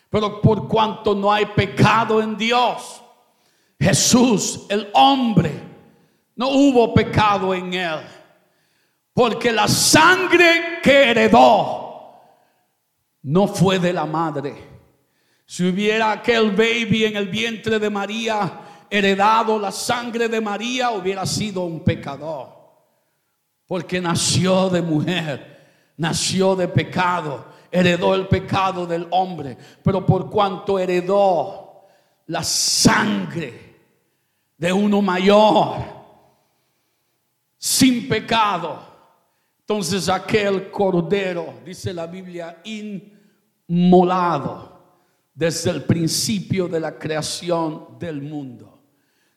Pero 0.09 0.41
por 0.41 0.67
cuanto 0.67 1.15
no 1.15 1.31
hay 1.31 1.45
pecado 1.45 2.21
en 2.21 2.37
Dios, 2.37 3.01
Jesús, 3.79 4.65
el 4.69 4.89
hombre, 4.93 5.51
no 6.35 6.49
hubo 6.49 6.93
pecado 6.93 7.53
en 7.53 7.73
él. 7.73 7.99
Porque 9.13 9.51
la 9.51 9.67
sangre 9.67 10.79
que 10.83 11.11
heredó 11.11 11.91
no 13.23 13.47
fue 13.47 13.79
de 13.79 13.93
la 13.93 14.05
madre. 14.05 14.71
Si 15.45 15.67
hubiera 15.67 16.11
aquel 16.11 16.51
baby 16.51 17.05
en 17.05 17.17
el 17.17 17.27
vientre 17.27 17.77
de 17.77 17.89
María, 17.89 18.70
heredado 18.91 19.57
la 19.57 19.71
sangre 19.71 20.27
de 20.27 20.41
María, 20.41 20.91
hubiera 20.91 21.25
sido 21.25 21.61
un 21.61 21.79
pecador. 21.79 22.49
Porque 23.65 24.01
nació 24.01 24.69
de 24.69 24.81
mujer, 24.81 25.93
nació 25.95 26.57
de 26.57 26.67
pecado, 26.67 27.45
heredó 27.71 28.13
el 28.13 28.27
pecado 28.27 28.85
del 28.85 29.07
hombre. 29.11 29.57
Pero 29.81 30.05
por 30.05 30.29
cuanto 30.29 30.77
heredó 30.77 31.85
la 32.27 32.43
sangre 32.43 33.77
de 34.57 34.73
uno 34.73 35.01
mayor, 35.01 35.77
sin 37.57 38.09
pecado, 38.09 38.77
entonces 39.61 40.09
aquel 40.09 40.69
cordero, 40.69 41.53
dice 41.63 41.93
la 41.93 42.07
Biblia, 42.07 42.61
inmolado 43.69 44.69
desde 45.33 45.69
el 45.69 45.85
principio 45.85 46.67
de 46.67 46.81
la 46.81 46.99
creación 46.99 47.97
del 47.97 48.21
mundo 48.21 48.70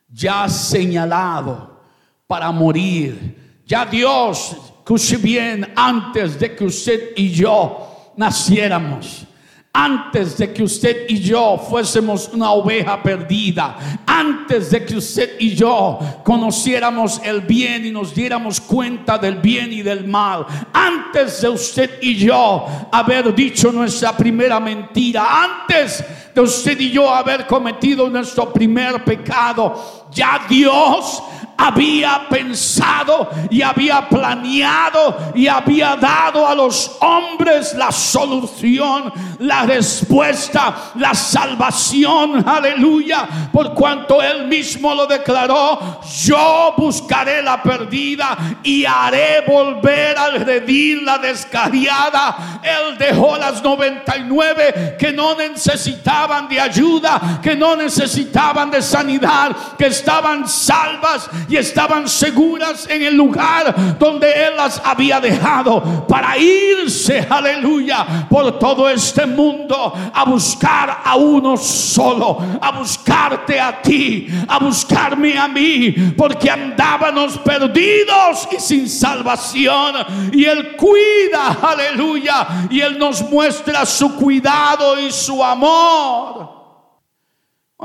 ya 0.07 0.47
señalado 0.49 1.79
para 2.27 2.51
morir. 2.51 3.61
Ya 3.65 3.85
Dios, 3.85 4.55
escuche 4.77 5.17
bien, 5.17 5.73
antes 5.75 6.39
de 6.39 6.55
que 6.55 6.65
usted 6.65 7.11
y 7.15 7.29
yo 7.31 8.13
naciéramos, 8.15 9.25
antes 9.73 10.37
de 10.37 10.53
que 10.53 10.63
usted 10.63 11.05
y 11.09 11.19
yo 11.19 11.57
fuésemos 11.57 12.29
una 12.29 12.51
oveja 12.51 13.01
perdida, 13.01 13.77
antes 14.15 14.71
de 14.71 14.85
que 14.85 14.95
usted 14.95 15.35
y 15.39 15.53
yo 15.55 15.99
conociéramos 16.23 17.19
el 17.23 17.41
bien 17.41 17.85
y 17.85 17.91
nos 17.91 18.15
diéramos 18.15 18.61
cuenta 18.61 19.17
del 19.17 19.35
bien 19.35 19.73
y 19.73 19.81
del 19.81 20.07
mal, 20.07 20.45
antes 20.71 21.41
de 21.41 21.49
usted 21.49 22.01
y 22.01 22.15
yo 22.15 22.65
haber 22.91 23.35
dicho 23.35 23.71
nuestra 23.73 24.15
primera 24.15 24.59
mentira, 24.59 25.43
antes 25.43 26.03
de 26.33 26.41
usted 26.41 26.79
y 26.79 26.91
yo 26.91 27.13
haber 27.13 27.45
cometido 27.45 28.09
nuestro 28.09 28.53
primer 28.53 29.03
pecado, 29.03 30.07
ya 30.11 30.45
Dios 30.47 31.21
había 31.57 32.27
pensado 32.29 33.29
y 33.49 33.61
había 33.61 34.07
planeado 34.09 35.31
y 35.33 35.47
había 35.47 35.95
dado 35.95 36.47
a 36.47 36.55
los 36.55 36.97
hombres 36.99 37.73
la 37.75 37.91
solución, 37.91 39.11
la 39.39 39.63
respuesta, 39.63 40.91
la 40.95 41.13
salvación, 41.13 42.43
aleluya, 42.47 43.49
por 43.51 43.73
cuanto 43.73 44.21
él 44.21 44.47
mismo 44.47 44.93
lo 44.93 45.07
declaró, 45.07 46.01
yo 46.23 46.73
buscaré 46.77 47.41
la 47.41 47.61
perdida 47.61 48.37
y 48.63 48.85
haré 48.85 49.41
volver 49.47 50.17
al 50.17 50.45
redil 50.45 51.05
la 51.05 51.17
descarriada. 51.17 52.59
Él 52.63 52.97
dejó 52.97 53.37
las 53.37 53.63
99 53.63 54.97
que 54.99 55.11
no 55.11 55.35
necesitaban 55.35 56.47
de 56.47 56.59
ayuda, 56.59 57.39
que 57.41 57.55
no 57.55 57.75
necesitaban 57.75 58.71
de 58.71 58.81
sanidad, 58.81 59.55
que 59.77 59.87
estaban 59.87 60.47
salvas 60.47 61.29
y 61.47 61.57
estaban 61.57 62.07
seguras 62.07 62.87
en 62.89 63.03
el 63.03 63.15
lugar 63.15 63.97
donde 63.97 64.31
Él 64.31 64.55
las 64.57 64.81
había 64.83 65.19
dejado 65.19 66.05
para 66.07 66.37
irse, 66.37 67.25
aleluya, 67.29 68.27
por 68.29 68.57
todo 68.59 68.89
este 68.89 69.25
mundo 69.25 69.93
a 70.13 70.23
buscar 70.25 71.01
a 71.03 71.15
uno 71.15 71.57
solo, 71.57 72.37
a 72.61 72.71
buscarte 72.71 73.59
a 73.59 73.81
ti, 73.81 74.27
a 74.47 74.59
buscarme 74.59 75.37
a 75.37 75.47
mí, 75.47 75.91
porque 76.17 76.49
andábamos 76.49 77.37
perdidos 77.39 78.47
y 78.51 78.59
sin 78.59 78.89
salvación. 78.89 79.95
Y 80.33 80.45
Él 80.45 80.75
cuida, 80.75 81.57
aleluya, 81.61 82.67
y 82.69 82.81
Él 82.81 82.97
nos 82.97 83.21
muestra 83.29 83.85
su 83.85 84.15
cuidado 84.15 84.99
y 84.99 85.11
su 85.11 85.43
amor. 85.43 86.54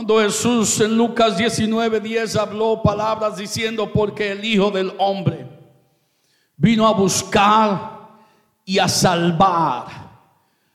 Cuando 0.01 0.19
Jesús 0.19 0.81
en 0.81 0.97
Lucas 0.97 1.37
19, 1.37 2.01
10 2.01 2.37
habló 2.37 2.81
palabras 2.83 3.37
diciendo, 3.37 3.93
porque 3.93 4.33
el 4.33 4.43
Hijo 4.43 4.71
del 4.71 4.95
Hombre 4.97 5.47
vino 6.57 6.89
a 6.89 6.95
buscar 6.95 8.09
y 8.65 8.79
a 8.79 8.89
salvar 8.89 9.89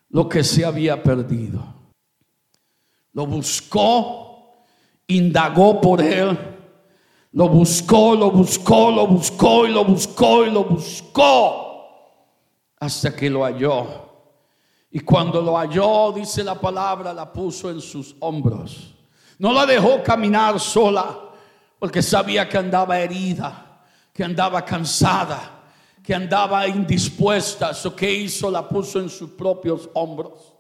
lo 0.10 0.30
que 0.30 0.44
se 0.44 0.64
había 0.64 1.02
perdido. 1.02 1.60
Lo 3.14 3.26
buscó, 3.26 4.64
indagó 5.08 5.82
por 5.82 6.04
él, 6.04 6.38
lo 7.32 7.50
buscó, 7.50 8.14
lo 8.14 8.30
buscó, 8.30 8.92
lo 8.92 9.08
buscó 9.08 9.66
y 9.66 9.72
lo 9.72 9.86
buscó 9.86 10.46
y 10.46 10.52
lo 10.52 10.66
buscó 10.66 11.96
hasta 12.80 13.16
que 13.16 13.28
lo 13.28 13.44
halló. 13.44 13.88
Y 14.92 15.00
cuando 15.00 15.42
lo 15.42 15.58
halló, 15.58 16.12
dice 16.12 16.44
la 16.44 16.62
palabra, 16.62 17.12
la 17.12 17.34
puso 17.34 17.72
en 17.72 17.82
sus 17.82 18.16
hombros 18.20 18.95
no 19.40 19.54
la 19.54 19.66
dejó 19.66 20.02
caminar 20.04 20.60
sola 20.60 21.20
porque 21.80 22.02
sabía 22.02 22.48
que 22.48 22.58
andaba 22.58 23.00
herida, 23.00 23.82
que 24.14 24.24
andaba 24.24 24.64
cansada, 24.64 25.64
que 26.02 26.16
andaba 26.16 26.68
indispuesta. 26.68 27.72
Eso 27.72 27.96
que 27.96 28.12
hizo 28.12 28.50
la 28.50 28.68
puso 28.68 29.00
en 29.00 29.10
sus 29.10 29.32
propios 29.32 29.90
hombros, 29.94 30.54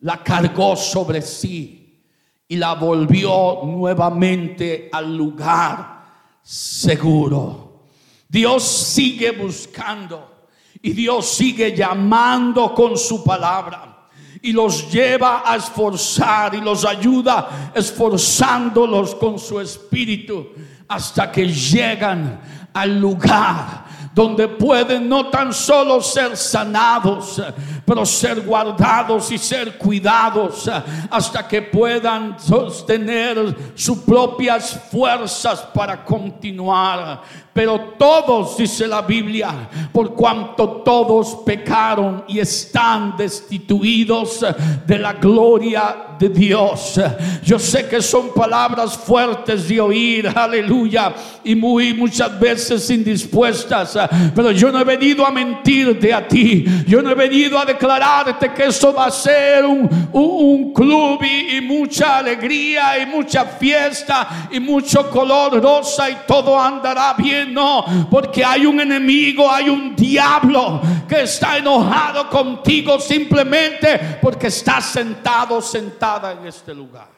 la 0.00 0.22
cargó 0.22 0.76
sobre 0.76 1.22
sí 1.22 2.02
y 2.48 2.56
la 2.56 2.74
volvió 2.74 3.60
nuevamente 3.64 4.88
al 4.92 5.16
lugar 5.16 6.04
seguro. 6.42 7.82
Dios 8.28 8.64
sigue 8.64 9.30
buscando 9.30 10.48
y 10.82 10.92
Dios 10.92 11.26
sigue 11.28 11.74
llamando 11.74 12.74
con 12.74 12.96
su 12.96 13.22
palabra 13.24 13.97
y 14.42 14.52
los 14.52 14.90
lleva 14.90 15.42
a 15.44 15.56
esforzar 15.56 16.54
y 16.54 16.60
los 16.60 16.84
ayuda 16.84 17.72
esforzándolos 17.74 19.14
con 19.14 19.38
su 19.38 19.60
espíritu 19.60 20.48
hasta 20.88 21.30
que 21.30 21.46
llegan 21.46 22.40
al 22.72 22.98
lugar 22.98 23.88
donde 24.14 24.48
pueden 24.48 25.08
no 25.08 25.28
tan 25.30 25.52
solo 25.52 26.00
ser 26.02 26.36
sanados, 26.36 27.40
pero 27.88 28.04
ser 28.04 28.42
guardados 28.42 29.32
y 29.32 29.38
ser 29.38 29.78
cuidados 29.78 30.70
hasta 31.10 31.48
que 31.48 31.62
puedan 31.62 32.38
sostener 32.38 33.72
sus 33.74 34.00
propias 34.00 34.78
fuerzas 34.90 35.60
para 35.72 36.04
continuar. 36.04 37.22
Pero 37.58 37.94
todos, 37.98 38.56
dice 38.58 38.86
la 38.86 39.02
Biblia, 39.02 39.68
por 39.90 40.14
cuanto 40.14 40.82
todos 40.84 41.38
pecaron 41.44 42.22
y 42.28 42.38
están 42.38 43.16
destituidos 43.16 44.44
de 44.86 44.98
la 44.98 45.14
gloria 45.14 46.14
de 46.18 46.28
Dios. 46.28 47.00
Yo 47.42 47.58
sé 47.58 47.88
que 47.88 48.00
son 48.00 48.32
palabras 48.32 48.96
fuertes 48.96 49.66
de 49.66 49.80
oír, 49.80 50.28
aleluya, 50.32 51.12
y 51.42 51.56
muy 51.56 51.94
muchas 51.94 52.38
veces 52.38 52.88
indispuestas, 52.90 53.98
pero 54.36 54.52
yo 54.52 54.70
no 54.70 54.80
he 54.80 54.84
venido 54.84 55.26
a 55.26 55.32
mentirte 55.32 56.12
a 56.12 56.28
ti. 56.28 56.64
Yo 56.86 57.02
no 57.02 57.10
he 57.10 57.14
venido 57.14 57.58
a 57.58 57.64
declararte 57.78 58.52
que 58.52 58.66
esto 58.66 58.92
va 58.92 59.06
a 59.06 59.10
ser 59.10 59.64
un, 59.64 60.10
un, 60.12 60.72
club 60.72 61.22
y, 61.22 61.56
y 61.56 61.60
mucha 61.60 62.18
alegría 62.18 62.98
y 62.98 63.06
mucha 63.06 63.44
fiesta 63.44 64.48
y 64.50 64.58
mucho 64.58 65.08
color 65.08 65.62
rosa 65.62 66.10
y 66.10 66.16
todo 66.26 66.60
andará 66.60 67.14
bien 67.14 67.54
no, 67.54 67.84
porque 68.10 68.44
hay 68.44 68.66
un 68.66 68.80
enemigo, 68.80 69.50
hay 69.50 69.68
un 69.68 69.94
diablo 69.94 70.80
que 71.08 71.22
está 71.22 71.58
enojado 71.58 72.28
contigo 72.28 72.98
simplemente 72.98 74.18
porque 74.20 74.48
estás 74.48 74.86
sentado, 74.86 75.62
sentada 75.62 76.32
en 76.32 76.46
este 76.46 76.74
lugar. 76.74 77.17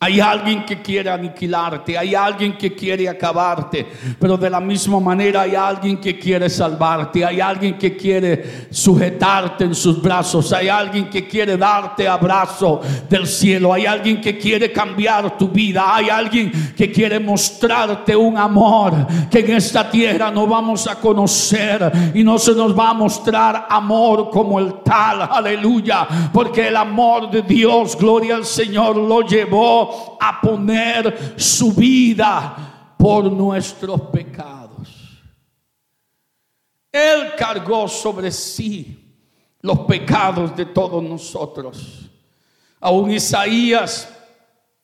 Hay 0.00 0.20
alguien 0.20 0.66
que 0.66 0.82
quiere 0.82 1.08
aniquilarte, 1.08 1.96
hay 1.96 2.14
alguien 2.14 2.58
que 2.58 2.74
quiere 2.74 3.08
acabarte, 3.08 3.86
pero 4.18 4.36
de 4.36 4.50
la 4.50 4.60
misma 4.60 5.00
manera 5.00 5.42
hay 5.42 5.54
alguien 5.54 5.96
que 5.98 6.18
quiere 6.18 6.50
salvarte, 6.50 7.24
hay 7.24 7.40
alguien 7.40 7.78
que 7.78 7.96
quiere 7.96 8.66
sujetarte 8.70 9.64
en 9.64 9.74
sus 9.74 10.02
brazos, 10.02 10.52
hay 10.52 10.68
alguien 10.68 11.08
que 11.08 11.26
quiere 11.26 11.56
darte 11.56 12.06
abrazo 12.06 12.82
del 13.08 13.26
cielo, 13.26 13.72
hay 13.72 13.86
alguien 13.86 14.20
que 14.20 14.36
quiere 14.36 14.70
cambiar 14.70 15.38
tu 15.38 15.48
vida, 15.48 15.94
hay 15.94 16.10
alguien 16.10 16.74
que 16.76 16.92
quiere 16.92 17.18
mostrarte 17.18 18.14
un 18.14 18.36
amor 18.36 19.06
que 19.30 19.38
en 19.38 19.52
esta 19.52 19.90
tierra 19.90 20.30
no 20.30 20.46
vamos 20.46 20.86
a 20.86 20.96
conocer 20.96 22.12
y 22.12 22.22
no 22.22 22.38
se 22.38 22.54
nos 22.54 22.78
va 22.78 22.90
a 22.90 22.94
mostrar 22.94 23.68
amor 23.70 24.28
como 24.28 24.58
el 24.58 24.82
tal, 24.82 25.22
aleluya, 25.22 26.06
porque 26.30 26.68
el 26.68 26.76
amor 26.76 27.30
de 27.30 27.40
Dios, 27.40 27.96
gloria 27.96 28.34
al 28.34 28.44
Señor, 28.44 28.96
lo 28.96 29.22
llevó 29.22 29.83
a 30.20 30.40
poner 30.40 31.34
su 31.36 31.72
vida 31.72 32.94
por 32.98 33.30
nuestros 33.30 34.00
pecados. 34.02 34.88
Él 36.90 37.32
cargó 37.36 37.88
sobre 37.88 38.30
sí 38.30 39.04
los 39.60 39.80
pecados 39.80 40.54
de 40.56 40.66
todos 40.66 41.02
nosotros. 41.02 42.10
Aún 42.80 43.10
Isaías 43.10 44.08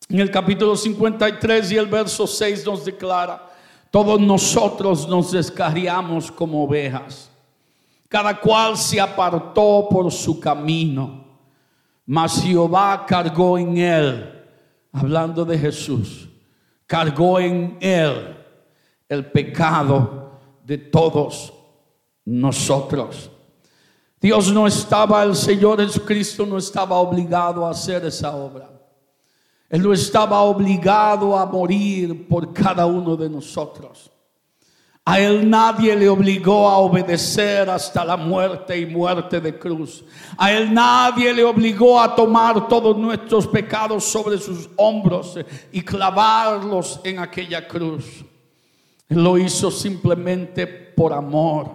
en 0.09 0.19
el 0.19 0.31
capítulo 0.31 0.75
53 0.75 1.71
y 1.71 1.77
el 1.77 1.87
verso 1.87 2.27
6 2.27 2.67
nos 2.67 2.85
declara, 2.85 3.49
todos 3.93 4.21
nosotros 4.21 5.09
nos 5.09 5.31
descarriamos 5.31 6.33
como 6.33 6.65
ovejas, 6.65 7.31
cada 8.09 8.41
cual 8.41 8.77
se 8.77 9.01
apartó 9.01 9.87
por 9.89 10.11
su 10.11 10.41
camino, 10.41 11.25
mas 12.07 12.43
Jehová 12.43 13.05
cargó 13.07 13.57
en 13.57 13.79
él 13.79 14.40
hablando 14.93 15.45
de 15.45 15.59
Jesús, 15.59 16.29
cargó 16.87 17.39
en 17.39 17.79
él 17.81 18.37
el 19.09 19.31
pecado 19.31 20.39
de 20.65 20.79
todos 20.79 21.53
nosotros. 22.25 23.31
Dios 24.21 24.53
no 24.53 24.67
estaba, 24.67 25.23
el 25.23 25.35
Señor 25.35 25.81
Jesucristo 25.81 26.45
no 26.45 26.59
estaba 26.59 26.97
obligado 26.97 27.67
a 27.67 27.71
hacer 27.71 28.05
esa 28.05 28.35
obra. 28.35 28.71
Él 29.69 29.83
no 29.83 29.93
estaba 29.93 30.41
obligado 30.43 31.39
a 31.39 31.47
morir 31.47 32.29
por 32.29 32.53
cada 32.53 32.85
uno 32.87 33.17
de 33.17 33.31
nosotros. 33.31 34.11
A 35.05 35.19
él 35.19 35.49
nadie 35.49 35.97
le 35.97 36.09
obligó 36.09 36.69
a 36.69 36.79
obedecer 36.79 37.69
hasta 37.71 38.05
la 38.05 38.17
muerte 38.17 38.79
y 38.79 38.87
muerte 38.87 39.41
de 39.41 39.59
cruz. 39.59 40.05
A 40.37 40.53
él 40.53 40.73
nadie 40.73 41.33
le 41.33 41.43
obligó 41.43 42.01
a 42.01 42.15
tomar 42.15 42.69
todos 42.69 42.97
nuestros 42.97 43.47
pecados 43.47 44.05
sobre 44.05 44.39
sus 44.39 44.69
hombros 44.77 45.39
y 45.73 45.83
clavarlos 45.83 47.01
en 47.03 47.19
aquella 47.19 47.67
cruz. 47.67 48.25
Él 49.09 49.25
lo 49.25 49.39
hizo 49.39 49.71
simplemente 49.71 50.67
por 50.67 51.13
amor. 51.13 51.71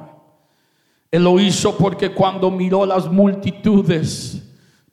Él 1.12 1.24
lo 1.24 1.40
hizo 1.40 1.76
porque 1.76 2.12
cuando 2.14 2.52
miró 2.52 2.86
las 2.86 3.12
multitudes, 3.12 4.44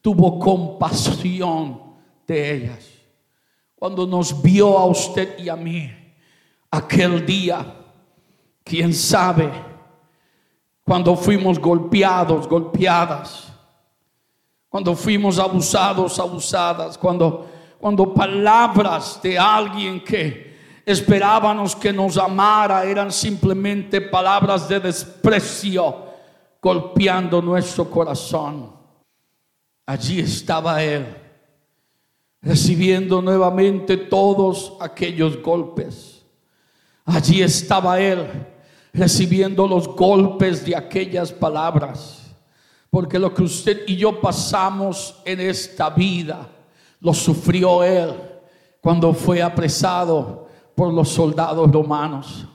tuvo 0.00 0.38
compasión 0.38 1.80
de 2.26 2.54
ellas. 2.54 2.88
Cuando 3.76 4.06
nos 4.06 4.40
vio 4.40 4.78
a 4.78 4.86
usted 4.86 5.38
y 5.38 5.48
a 5.48 5.56
mí 5.56 5.90
aquel 6.70 7.26
día, 7.26 7.81
quién 8.72 8.94
sabe 8.94 9.52
cuando 10.82 11.14
fuimos 11.14 11.58
golpeados, 11.58 12.48
golpeadas, 12.48 13.52
cuando 14.70 14.96
fuimos 14.96 15.38
abusados, 15.38 16.18
abusadas, 16.18 16.96
cuando, 16.96 17.46
cuando 17.78 18.14
palabras 18.14 19.20
de 19.22 19.38
alguien 19.38 20.02
que 20.02 20.56
esperábamos 20.86 21.76
que 21.76 21.92
nos 21.92 22.16
amara 22.16 22.86
eran 22.86 23.12
simplemente 23.12 24.00
palabras 24.00 24.66
de 24.66 24.80
desprecio 24.80 26.06
golpeando 26.58 27.42
nuestro 27.42 27.90
corazón. 27.90 28.72
Allí 29.84 30.20
estaba 30.20 30.82
Él, 30.82 31.14
recibiendo 32.40 33.20
nuevamente 33.20 33.98
todos 33.98 34.72
aquellos 34.80 35.42
golpes. 35.42 36.24
Allí 37.04 37.42
estaba 37.42 38.00
Él 38.00 38.46
recibiendo 38.92 39.66
los 39.66 39.88
golpes 39.88 40.64
de 40.64 40.76
aquellas 40.76 41.32
palabras. 41.32 42.18
Porque 42.90 43.18
lo 43.18 43.32
que 43.32 43.42
usted 43.42 43.82
y 43.86 43.96
yo 43.96 44.20
pasamos 44.20 45.16
en 45.24 45.40
esta 45.40 45.88
vida, 45.90 46.46
lo 47.00 47.14
sufrió 47.14 47.82
Él 47.82 48.12
cuando 48.80 49.14
fue 49.14 49.40
apresado 49.40 50.48
por 50.74 50.92
los 50.92 51.08
soldados 51.08 51.70
romanos. 51.70 52.46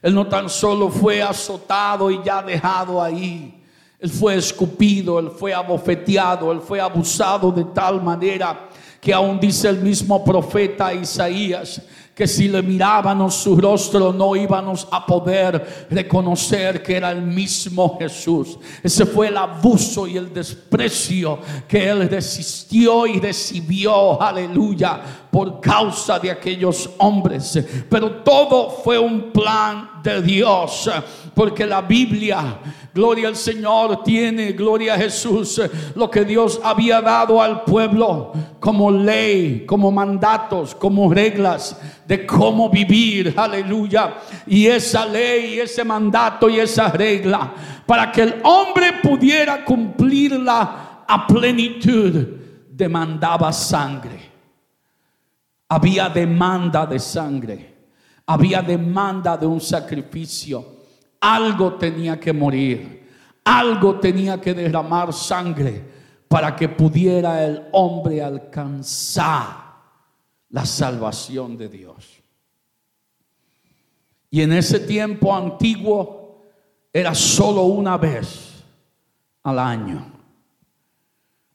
Él 0.00 0.14
no 0.14 0.26
tan 0.26 0.48
solo 0.48 0.88
fue 0.88 1.22
azotado 1.22 2.10
y 2.10 2.22
ya 2.24 2.42
dejado 2.42 3.02
ahí. 3.02 3.62
Él 3.98 4.10
fue 4.10 4.36
escupido, 4.36 5.18
él 5.18 5.30
fue 5.30 5.54
abofeteado, 5.54 6.52
él 6.52 6.60
fue 6.60 6.80
abusado 6.80 7.50
de 7.50 7.64
tal 7.64 8.02
manera 8.02 8.68
que 9.00 9.12
aún 9.12 9.38
dice 9.38 9.68
el 9.68 9.80
mismo 9.80 10.24
profeta 10.24 10.92
Isaías 10.94 11.82
que 12.14 12.28
si 12.28 12.48
le 12.48 12.62
mirábamos 12.62 13.34
su 13.34 13.56
rostro 13.56 14.12
no 14.12 14.36
íbamos 14.36 14.86
a 14.90 15.04
poder 15.04 15.86
reconocer 15.90 16.82
que 16.82 16.96
era 16.96 17.10
el 17.10 17.22
mismo 17.22 17.98
Jesús. 17.98 18.56
Ese 18.82 19.04
fue 19.04 19.28
el 19.28 19.36
abuso 19.36 20.06
y 20.06 20.16
el 20.16 20.32
desprecio 20.32 21.40
que 21.66 21.88
él 21.88 22.08
resistió 22.08 23.06
y 23.06 23.18
recibió, 23.18 24.22
aleluya, 24.22 25.00
por 25.30 25.60
causa 25.60 26.20
de 26.20 26.30
aquellos 26.30 26.88
hombres. 26.98 27.58
Pero 27.90 28.22
todo 28.22 28.70
fue 28.70 28.96
un 28.96 29.32
plan 29.32 30.00
de 30.02 30.22
Dios, 30.22 30.88
porque 31.34 31.66
la 31.66 31.80
Biblia 31.80 32.60
Gloria 32.94 33.26
al 33.26 33.34
Señor 33.34 34.04
tiene, 34.04 34.52
gloria 34.52 34.94
a 34.94 34.98
Jesús, 34.98 35.60
lo 35.96 36.08
que 36.08 36.24
Dios 36.24 36.60
había 36.62 37.00
dado 37.00 37.42
al 37.42 37.64
pueblo 37.64 38.32
como 38.60 38.88
ley, 38.88 39.66
como 39.66 39.90
mandatos, 39.90 40.76
como 40.76 41.12
reglas 41.12 41.76
de 42.06 42.24
cómo 42.24 42.70
vivir. 42.70 43.34
Aleluya. 43.36 44.14
Y 44.46 44.66
esa 44.66 45.04
ley, 45.06 45.58
ese 45.58 45.82
mandato 45.82 46.48
y 46.48 46.60
esa 46.60 46.86
regla, 46.92 47.52
para 47.84 48.12
que 48.12 48.22
el 48.22 48.40
hombre 48.44 48.92
pudiera 49.02 49.64
cumplirla 49.64 51.04
a 51.08 51.26
plenitud, 51.26 52.14
demandaba 52.70 53.52
sangre. 53.52 54.20
Había 55.68 56.08
demanda 56.08 56.86
de 56.86 57.00
sangre. 57.00 57.74
Había 58.24 58.62
demanda 58.62 59.36
de 59.36 59.46
un 59.46 59.60
sacrificio 59.60 60.73
algo 61.24 61.76
tenía 61.76 62.20
que 62.20 62.34
morir, 62.34 63.08
algo 63.42 63.98
tenía 63.98 64.38
que 64.38 64.52
derramar 64.52 65.10
sangre 65.10 65.82
para 66.28 66.54
que 66.54 66.68
pudiera 66.68 67.42
el 67.42 67.66
hombre 67.72 68.22
alcanzar 68.22 69.72
la 70.50 70.66
salvación 70.66 71.56
de 71.56 71.68
Dios. 71.70 72.20
Y 74.28 74.42
en 74.42 74.52
ese 74.52 74.80
tiempo 74.80 75.34
antiguo 75.34 76.42
era 76.92 77.14
solo 77.14 77.62
una 77.62 77.96
vez 77.96 78.62
al 79.44 79.58
año, 79.58 80.04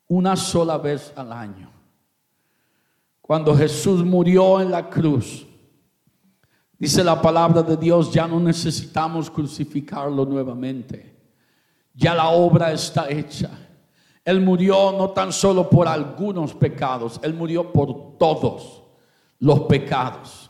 una 0.07 0.35
sola 0.35 0.79
vez 0.79 1.13
al 1.15 1.31
año. 1.31 1.69
Cuando 3.21 3.55
Jesús 3.55 4.03
murió 4.03 4.61
en 4.61 4.71
la 4.71 4.89
cruz, 4.89 5.45
Dice 6.79 7.03
la 7.03 7.21
palabra 7.21 7.61
de 7.61 7.75
Dios, 7.75 8.09
ya 8.09 8.25
no 8.25 8.39
necesitamos 8.39 9.29
crucificarlo 9.29 10.25
nuevamente. 10.25 11.13
Ya 11.93 12.15
la 12.15 12.29
obra 12.29 12.71
está 12.71 13.09
hecha. 13.09 13.49
Él 14.23 14.39
murió 14.39 14.93
no 14.93 15.09
tan 15.09 15.33
solo 15.33 15.69
por 15.69 15.89
algunos 15.89 16.53
pecados, 16.53 17.19
Él 17.21 17.33
murió 17.33 17.73
por 17.73 18.17
todos 18.17 18.81
los 19.39 19.61
pecados. 19.61 20.49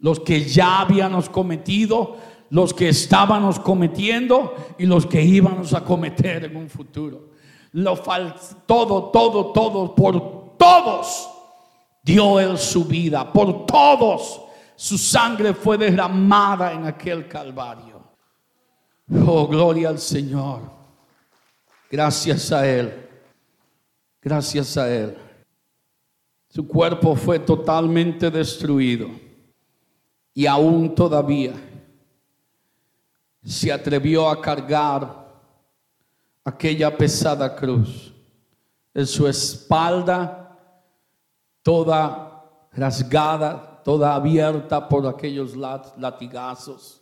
Los 0.00 0.18
que 0.18 0.44
ya 0.44 0.80
habíamos 0.80 1.28
cometido, 1.28 2.16
los 2.50 2.74
que 2.74 2.88
estábamos 2.88 3.60
cometiendo 3.60 4.54
y 4.78 4.86
los 4.86 5.06
que 5.06 5.22
íbamos 5.22 5.74
a 5.74 5.84
cometer 5.84 6.46
en 6.46 6.56
un 6.56 6.68
futuro. 6.68 7.28
Lo 7.70 7.96
todo, 8.66 9.10
todo, 9.10 9.52
todo, 9.52 9.94
por 9.94 10.56
todos 10.56 11.28
dio 12.02 12.40
Él 12.40 12.58
su 12.58 12.84
vida, 12.84 13.32
por 13.32 13.64
todos 13.66 14.40
su 14.80 14.96
sangre 14.96 15.54
fue 15.54 15.76
derramada 15.76 16.72
en 16.72 16.86
aquel 16.86 17.26
Calvario. 17.26 18.00
Oh, 19.26 19.48
gloria 19.48 19.88
al 19.88 19.98
Señor. 19.98 20.70
Gracias 21.90 22.52
a 22.52 22.64
Él. 22.64 23.08
Gracias 24.22 24.76
a 24.76 24.88
Él. 24.88 25.18
Su 26.48 26.68
cuerpo 26.68 27.16
fue 27.16 27.40
totalmente 27.40 28.30
destruido. 28.30 29.10
Y 30.32 30.46
aún 30.46 30.94
todavía 30.94 31.54
se 33.44 33.72
atrevió 33.72 34.30
a 34.30 34.40
cargar 34.40 35.42
aquella 36.44 36.96
pesada 36.96 37.56
cruz 37.56 38.14
en 38.94 39.06
su 39.08 39.26
espalda, 39.26 40.56
toda 41.64 42.44
rasgada, 42.74 43.67
toda 43.88 44.14
abierta 44.14 44.86
por 44.86 45.06
aquellos 45.06 45.56
latigazos, 45.56 47.00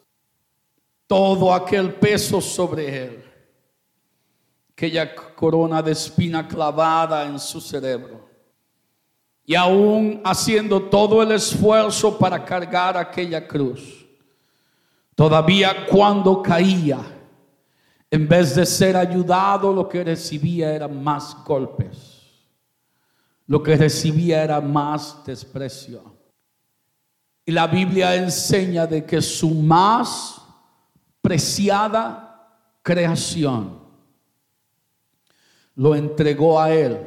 todo 1.09 1.53
aquel 1.53 1.95
peso 1.95 2.41
sobre 2.41 3.07
él, 3.07 3.25
aquella 4.71 5.13
corona 5.35 5.83
de 5.83 5.91
espina 5.91 6.47
clavada 6.47 7.25
en 7.25 7.41
su 7.41 7.61
cerebro. 7.61 8.29
Y 9.45 9.57
aún 9.57 10.21
haciendo 10.25 10.81
todo 10.81 11.21
el 11.25 11.33
esfuerzo 11.33 12.17
para 12.17 12.45
cargar 12.45 12.97
aquella 12.97 13.49
cruz, 13.49 14.07
todavía 15.17 15.89
cuando 15.91 16.41
caía, 16.41 17.01
en 18.09 18.29
vez 18.29 18.55
de 18.55 18.65
ser 18.65 18.97
ayudado, 18.97 19.73
lo 19.73 19.89
que 19.89 20.05
recibía 20.05 20.73
eran 20.73 21.03
más 21.03 21.37
golpes. 21.45 22.23
Lo 23.49 23.61
que 23.61 23.75
recibía 23.75 24.45
era 24.45 24.61
más 24.61 25.25
desprecio. 25.27 26.16
Y 27.47 27.53
la 27.53 27.69
Biblia 27.69 28.17
enseña 28.17 28.87
de 28.87 29.05
que 29.05 29.23
su 29.23 29.51
más 29.51 30.43
preciada 31.23 32.27
creación 32.83 33.81
lo 35.77 35.95
entregó 35.95 36.61
a 36.61 36.73
él 36.73 36.99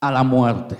a 0.00 0.10
la 0.10 0.22
muerte. 0.22 0.76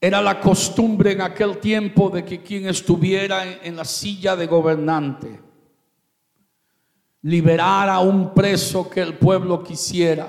Era 0.00 0.22
la 0.22 0.38
costumbre 0.38 1.12
en 1.12 1.22
aquel 1.22 1.58
tiempo 1.58 2.08
de 2.10 2.24
que 2.24 2.42
quien 2.42 2.68
estuviera 2.68 3.44
en, 3.44 3.74
la 3.74 3.84
silla 3.84 4.36
de 4.36 4.46
gobernante 4.46 5.40
liberara 7.22 7.94
a 7.94 8.00
un 8.00 8.32
preso 8.32 8.88
que 8.88 9.00
el 9.00 9.14
pueblo 9.14 9.64
quisiera 9.64 10.28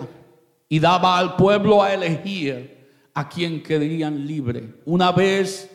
y 0.67 0.79
daba 0.79 1.19
al 1.19 1.35
pueblo 1.35 1.83
a 1.83 1.93
elegir 1.93 2.87
a 3.13 3.29
quien 3.29 3.61
querían 3.61 4.25
libre. 4.25 4.81
Una 4.85 5.11
vez 5.11 5.69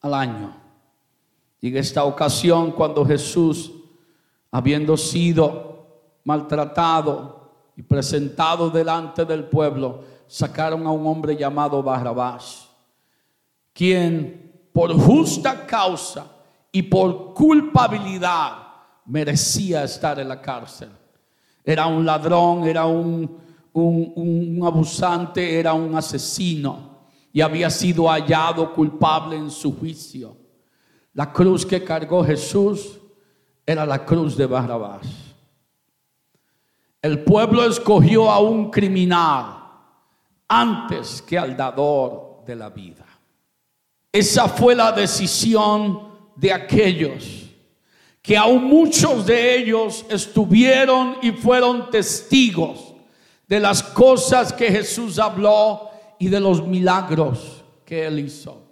al 0.00 0.14
año. 0.14 0.54
Y 1.60 1.68
en 1.68 1.76
esta 1.76 2.04
ocasión, 2.04 2.72
cuando 2.72 3.04
Jesús, 3.04 3.72
habiendo 4.50 4.96
sido 4.96 5.86
maltratado 6.24 7.50
y 7.76 7.82
presentado 7.82 8.70
delante 8.70 9.24
del 9.24 9.44
pueblo, 9.44 10.04
sacaron 10.26 10.86
a 10.86 10.90
un 10.90 11.06
hombre 11.06 11.36
llamado 11.36 11.82
Barrabás, 11.82 12.68
quien 13.72 14.68
por 14.72 14.92
justa 14.92 15.66
causa 15.66 16.26
y 16.70 16.82
por 16.82 17.34
culpabilidad 17.34 18.58
merecía 19.06 19.84
estar 19.84 20.20
en 20.20 20.28
la 20.28 20.40
cárcel. 20.40 20.90
Era 21.64 21.86
un 21.86 22.04
ladrón, 22.04 22.64
era 22.64 22.86
un, 22.86 23.38
un, 23.72 24.12
un 24.14 24.60
abusante, 24.64 25.58
era 25.58 25.72
un 25.72 25.94
asesino 25.96 26.97
y 27.32 27.40
había 27.40 27.70
sido 27.70 28.08
hallado 28.08 28.72
culpable 28.72 29.36
en 29.36 29.50
su 29.50 29.76
juicio. 29.76 30.36
La 31.14 31.32
cruz 31.32 31.66
que 31.66 31.82
cargó 31.82 32.24
Jesús 32.24 32.98
era 33.66 33.84
la 33.84 34.04
cruz 34.04 34.36
de 34.36 34.46
Barrabás. 34.46 35.06
El 37.02 37.22
pueblo 37.22 37.64
escogió 37.64 38.30
a 38.30 38.40
un 38.40 38.70
criminal 38.70 39.56
antes 40.48 41.22
que 41.22 41.38
al 41.38 41.56
dador 41.56 42.42
de 42.46 42.56
la 42.56 42.70
vida. 42.70 43.04
Esa 44.10 44.48
fue 44.48 44.74
la 44.74 44.90
decisión 44.92 46.08
de 46.34 46.52
aquellos 46.52 47.44
que 48.22 48.36
aún 48.36 48.64
muchos 48.64 49.24
de 49.26 49.56
ellos 49.56 50.04
estuvieron 50.10 51.16
y 51.22 51.32
fueron 51.32 51.90
testigos 51.90 52.94
de 53.46 53.60
las 53.60 53.82
cosas 53.82 54.52
que 54.52 54.70
Jesús 54.70 55.18
habló 55.18 55.87
y 56.18 56.28
de 56.28 56.40
los 56.40 56.66
milagros 56.66 57.64
que 57.84 58.06
él 58.06 58.18
hizo. 58.20 58.62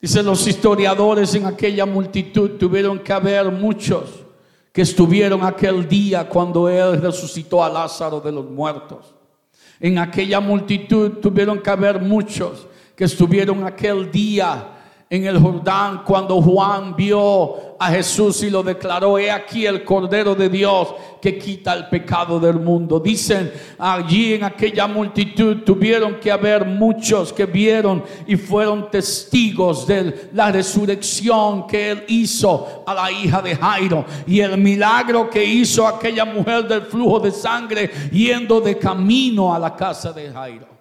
Dicen 0.00 0.26
los 0.26 0.46
historiadores, 0.46 1.34
en 1.34 1.46
aquella 1.46 1.86
multitud 1.86 2.50
tuvieron 2.58 2.98
que 2.98 3.12
haber 3.12 3.50
muchos 3.50 4.26
que 4.72 4.82
estuvieron 4.82 5.42
aquel 5.42 5.88
día 5.88 6.28
cuando 6.28 6.68
él 6.68 7.00
resucitó 7.00 7.64
a 7.64 7.70
Lázaro 7.70 8.20
de 8.20 8.30
los 8.30 8.44
muertos. 8.44 9.14
En 9.80 9.98
aquella 9.98 10.38
multitud 10.38 11.12
tuvieron 11.12 11.60
que 11.60 11.70
haber 11.70 12.00
muchos 12.00 12.66
que 12.94 13.04
estuvieron 13.04 13.64
aquel 13.64 14.10
día 14.10 14.75
en 15.08 15.24
el 15.24 15.38
Jordán 15.38 16.02
cuando 16.04 16.42
Juan 16.42 16.96
vio 16.96 17.76
a 17.78 17.90
Jesús 17.90 18.42
y 18.42 18.50
lo 18.50 18.64
declaró, 18.64 19.18
he 19.18 19.30
aquí 19.30 19.64
el 19.64 19.84
Cordero 19.84 20.34
de 20.34 20.48
Dios 20.48 20.88
que 21.20 21.38
quita 21.38 21.74
el 21.74 21.88
pecado 21.88 22.40
del 22.40 22.58
mundo. 22.58 22.98
Dicen, 22.98 23.52
allí 23.78 24.34
en 24.34 24.42
aquella 24.42 24.88
multitud 24.88 25.58
tuvieron 25.64 26.18
que 26.18 26.32
haber 26.32 26.64
muchos 26.64 27.32
que 27.32 27.46
vieron 27.46 28.02
y 28.26 28.34
fueron 28.34 28.90
testigos 28.90 29.86
de 29.86 30.30
la 30.32 30.50
resurrección 30.50 31.68
que 31.68 31.90
él 31.90 32.04
hizo 32.08 32.82
a 32.84 32.92
la 32.92 33.12
hija 33.12 33.40
de 33.40 33.54
Jairo 33.54 34.04
y 34.26 34.40
el 34.40 34.58
milagro 34.58 35.30
que 35.30 35.44
hizo 35.44 35.86
aquella 35.86 36.24
mujer 36.24 36.66
del 36.66 36.82
flujo 36.82 37.20
de 37.20 37.30
sangre 37.30 37.90
yendo 38.10 38.60
de 38.60 38.76
camino 38.76 39.54
a 39.54 39.58
la 39.60 39.76
casa 39.76 40.12
de 40.12 40.32
Jairo. 40.32 40.75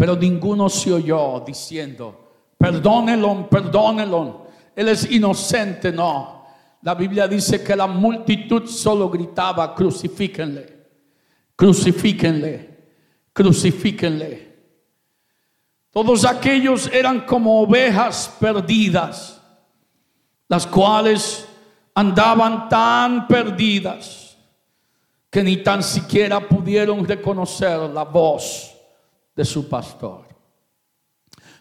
Pero 0.00 0.16
ninguno 0.16 0.70
se 0.70 0.94
oyó 0.94 1.44
diciendo, 1.46 2.54
perdónelo, 2.56 3.50
perdónelo. 3.50 4.46
Él 4.74 4.88
es 4.88 5.10
inocente, 5.10 5.92
no. 5.92 6.42
La 6.80 6.94
Biblia 6.94 7.28
dice 7.28 7.62
que 7.62 7.76
la 7.76 7.86
multitud 7.86 8.66
solo 8.66 9.10
gritaba, 9.10 9.74
crucifíquenle, 9.74 10.86
crucifíquenle, 11.54 12.78
crucifíquenle. 13.30 14.56
Todos 15.90 16.24
aquellos 16.24 16.86
eran 16.90 17.26
como 17.26 17.60
ovejas 17.60 18.34
perdidas, 18.40 19.38
las 20.48 20.66
cuales 20.66 21.46
andaban 21.94 22.70
tan 22.70 23.28
perdidas 23.28 24.34
que 25.28 25.42
ni 25.42 25.58
tan 25.58 25.82
siquiera 25.82 26.40
pudieron 26.40 27.06
reconocer 27.06 27.78
la 27.80 28.04
voz 28.04 28.79
de 29.34 29.44
su 29.44 29.68
pastor. 29.68 30.26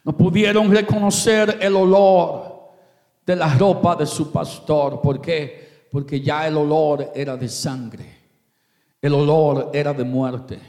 No 0.04 0.16
pudieron 0.16 0.72
reconocer 0.72 1.58
el 1.62 1.76
olor 1.76 2.50
de 3.26 3.36
la 3.36 3.54
ropa 3.56 3.96
de 3.96 4.06
su 4.06 4.32
pastor. 4.32 5.02
Porque 5.02 6.22
ya 6.22 6.48
el 6.48 6.58
olor 6.58 7.12
era 7.14 7.38
de 7.38 7.48
sangre. 7.48 8.18
El 9.02 9.14
olor 9.14 9.72
era 9.74 9.94
de 9.94 10.04
muerte. 10.04 10.60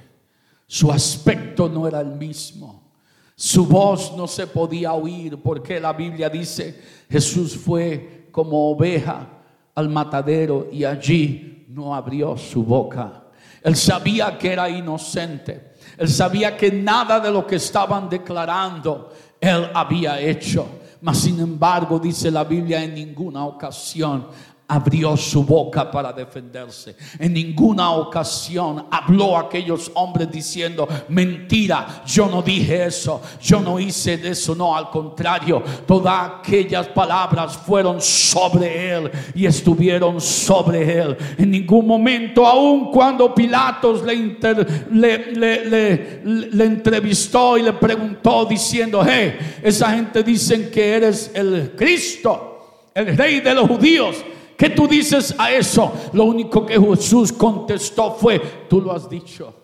Su 0.66 0.92
aspecto 0.92 1.68
no 1.68 1.88
era 1.88 2.00
el 2.00 2.12
mismo. 2.12 2.92
Su 3.34 3.66
voz 3.66 4.14
no 4.16 4.28
se 4.28 4.46
podía 4.46 4.92
oír 4.92 5.38
porque 5.42 5.80
la 5.80 5.94
Biblia 5.94 6.28
dice, 6.28 6.78
Jesús 7.08 7.56
fue 7.56 8.28
como 8.30 8.70
oveja 8.70 9.26
al 9.74 9.88
matadero 9.88 10.68
y 10.70 10.84
allí 10.84 11.64
no 11.70 11.94
abrió 11.94 12.36
su 12.36 12.62
boca. 12.62 13.24
Él 13.62 13.76
sabía 13.76 14.36
que 14.36 14.52
era 14.52 14.68
inocente. 14.68 15.69
Él 16.00 16.08
sabía 16.08 16.56
que 16.56 16.72
nada 16.72 17.20
de 17.20 17.30
lo 17.30 17.46
que 17.46 17.56
estaban 17.56 18.08
declarando 18.08 19.12
él 19.38 19.70
había 19.74 20.18
hecho. 20.18 20.66
Mas 21.02 21.18
sin 21.18 21.38
embargo, 21.40 21.98
dice 21.98 22.30
la 22.30 22.42
Biblia, 22.42 22.82
en 22.82 22.94
ninguna 22.94 23.44
ocasión 23.44 24.26
abrió 24.70 25.16
su 25.16 25.42
boca 25.42 25.90
para 25.90 26.12
defenderse. 26.12 26.94
En 27.18 27.32
ninguna 27.32 27.90
ocasión 27.90 28.86
habló 28.88 29.36
a 29.36 29.40
aquellos 29.40 29.90
hombres 29.94 30.30
diciendo, 30.30 30.88
mentira, 31.08 32.04
yo 32.06 32.28
no 32.28 32.40
dije 32.40 32.84
eso, 32.86 33.20
yo 33.42 33.58
no 33.58 33.80
hice 33.80 34.20
eso, 34.22 34.54
no, 34.54 34.76
al 34.76 34.88
contrario, 34.88 35.60
todas 35.84 36.34
aquellas 36.38 36.86
palabras 36.86 37.56
fueron 37.56 38.00
sobre 38.00 38.92
él 38.92 39.10
y 39.34 39.44
estuvieron 39.44 40.20
sobre 40.20 41.00
él. 41.00 41.16
En 41.36 41.50
ningún 41.50 41.84
momento, 41.88 42.46
aun 42.46 42.92
cuando 42.92 43.34
Pilatos 43.34 44.04
le, 44.04 45.32
le, 45.32 46.22
le 46.22 46.64
entrevistó 46.64 47.58
y 47.58 47.62
le 47.62 47.72
preguntó 47.72 48.44
diciendo, 48.44 49.04
hey, 49.04 49.36
esa 49.64 49.90
gente 49.90 50.22
dicen 50.22 50.70
que 50.70 50.94
eres 50.94 51.32
el 51.34 51.72
Cristo, 51.76 52.86
el 52.94 53.16
rey 53.16 53.40
de 53.40 53.52
los 53.52 53.68
judíos. 53.68 54.24
¿Qué 54.60 54.68
tú 54.68 54.86
dices 54.86 55.34
a 55.38 55.50
eso? 55.50 55.90
Lo 56.12 56.24
único 56.24 56.66
que 56.66 56.78
Jesús 56.78 57.32
contestó 57.32 58.12
fue, 58.12 58.66
tú 58.68 58.82
lo 58.82 58.92
has 58.92 59.08
dicho. 59.08 59.54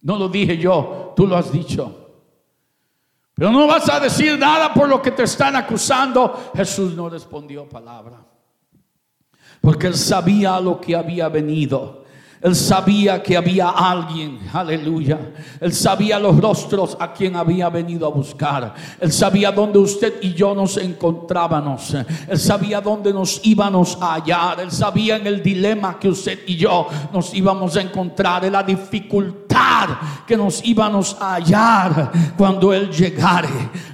No 0.00 0.16
lo 0.16 0.26
dije 0.30 0.56
yo, 0.56 1.12
tú 1.14 1.26
lo 1.26 1.36
has 1.36 1.52
dicho. 1.52 1.94
Pero 3.34 3.52
no 3.52 3.66
vas 3.66 3.86
a 3.90 4.00
decir 4.00 4.38
nada 4.38 4.72
por 4.72 4.88
lo 4.88 5.02
que 5.02 5.10
te 5.10 5.24
están 5.24 5.54
acusando. 5.54 6.50
Jesús 6.56 6.94
no 6.94 7.10
respondió 7.10 7.68
palabra. 7.68 8.24
Porque 9.60 9.88
él 9.88 9.96
sabía 9.96 10.58
lo 10.60 10.80
que 10.80 10.96
había 10.96 11.28
venido. 11.28 12.04
Él 12.40 12.54
sabía 12.54 13.22
que 13.22 13.36
había 13.36 13.70
alguien, 13.70 14.38
aleluya. 14.52 15.18
Él 15.60 15.72
sabía 15.72 16.18
los 16.18 16.40
rostros 16.40 16.96
a 17.00 17.12
quien 17.12 17.34
había 17.34 17.68
venido 17.68 18.06
a 18.06 18.10
buscar. 18.10 18.74
Él 19.00 19.12
sabía 19.12 19.50
dónde 19.50 19.78
usted 19.78 20.14
y 20.22 20.34
yo 20.34 20.54
nos 20.54 20.76
encontrábamos. 20.76 21.94
Él 22.28 22.38
sabía 22.38 22.80
dónde 22.80 23.12
nos 23.12 23.40
íbamos 23.44 23.98
a 24.00 24.14
hallar. 24.14 24.60
Él 24.60 24.70
sabía 24.70 25.16
en 25.16 25.26
el 25.26 25.42
dilema 25.42 25.98
que 25.98 26.08
usted 26.08 26.40
y 26.46 26.56
yo 26.56 26.86
nos 27.12 27.34
íbamos 27.34 27.76
a 27.76 27.80
encontrar, 27.80 28.44
en 28.44 28.52
la 28.52 28.62
dificultad 28.62 29.47
que 30.26 30.36
nos 30.36 30.64
íbamos 30.64 31.16
a 31.18 31.34
hallar 31.34 32.12
cuando 32.36 32.72
Él 32.72 32.90
llegare. 32.90 33.48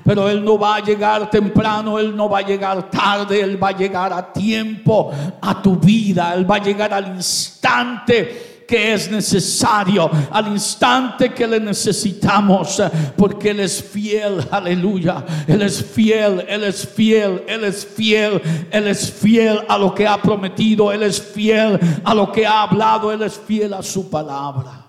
Pero 0.04 0.28
Él 0.28 0.44
no 0.44 0.58
va 0.58 0.76
a 0.76 0.80
llegar 0.80 1.30
temprano, 1.30 1.98
Él 1.98 2.14
no 2.16 2.28
va 2.28 2.38
a 2.38 2.42
llegar 2.42 2.90
tarde, 2.90 3.40
Él 3.40 3.62
va 3.62 3.68
a 3.68 3.76
llegar 3.76 4.12
a 4.12 4.32
tiempo 4.32 5.12
a 5.40 5.62
tu 5.62 5.76
vida. 5.76 6.34
Él 6.34 6.50
va 6.50 6.56
a 6.56 6.62
llegar 6.62 6.92
al 6.92 7.14
instante 7.14 8.52
que 8.66 8.94
es 8.94 9.10
necesario, 9.10 10.10
al 10.30 10.48
instante 10.48 11.34
que 11.34 11.46
le 11.46 11.60
necesitamos, 11.60 12.82
porque 13.14 13.50
Él 13.50 13.60
es 13.60 13.82
fiel, 13.82 14.42
aleluya. 14.50 15.22
Él 15.46 15.62
es 15.62 15.84
fiel, 15.84 16.44
Él 16.48 16.64
es 16.64 16.88
fiel, 16.88 17.42
Él 17.46 17.64
es 17.64 17.86
fiel, 17.86 18.40
Él 18.70 18.88
es 18.88 19.12
fiel 19.12 19.60
a 19.68 19.76
lo 19.76 19.94
que 19.94 20.08
ha 20.08 20.20
prometido, 20.20 20.90
Él 20.90 21.02
es 21.02 21.20
fiel 21.22 21.78
a 22.02 22.14
lo 22.14 22.32
que 22.32 22.46
ha 22.46 22.62
hablado, 22.62 23.12
Él 23.12 23.22
es 23.22 23.38
fiel 23.38 23.74
a 23.74 23.82
su 23.82 24.08
palabra. 24.08 24.83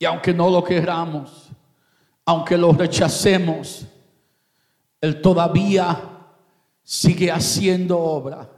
Y 0.00 0.06
aunque 0.06 0.32
no 0.32 0.48
lo 0.48 0.64
queramos, 0.64 1.50
aunque 2.24 2.56
lo 2.56 2.72
rechacemos, 2.72 3.84
Él 4.98 5.20
todavía 5.20 6.00
sigue 6.82 7.30
haciendo 7.30 7.98
obra. 7.98 8.50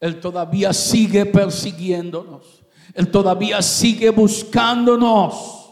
Él 0.00 0.18
todavía 0.18 0.72
sigue 0.72 1.26
persiguiéndonos. 1.26 2.64
Él 2.94 3.10
todavía 3.10 3.60
sigue 3.60 4.08
buscándonos 4.08 5.70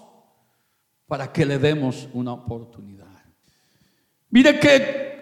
para 1.06 1.32
que 1.32 1.46
le 1.46 1.58
demos 1.58 2.06
una 2.12 2.34
oportunidad. 2.34 3.06
Mire 4.28 4.60
que, 4.60 5.18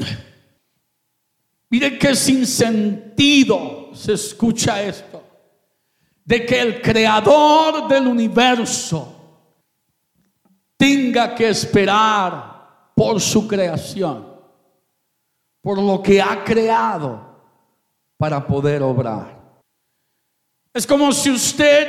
mire 1.71 1.97
que 1.97 2.17
sin 2.17 2.45
sentido 2.45 3.91
se 3.95 4.15
escucha 4.15 4.83
esto, 4.83 5.23
de 6.25 6.45
que 6.45 6.61
el 6.61 6.83
creador 6.83 7.87
del 7.87 8.09
universo 8.09 9.16
tenga 10.77 11.35
que 11.35 11.49
esperar 11.49 12.91
por 12.95 13.21
su 13.21 13.47
creación, 13.47 14.27
por 15.61 15.79
lo 15.79 16.03
que 16.03 16.21
ha 16.21 16.43
creado 16.45 17.21
para 18.17 18.47
poder 18.47 18.83
obrar. 18.83 19.37
Es 20.73 20.87
como 20.87 21.13
si 21.13 21.31
usted 21.31 21.89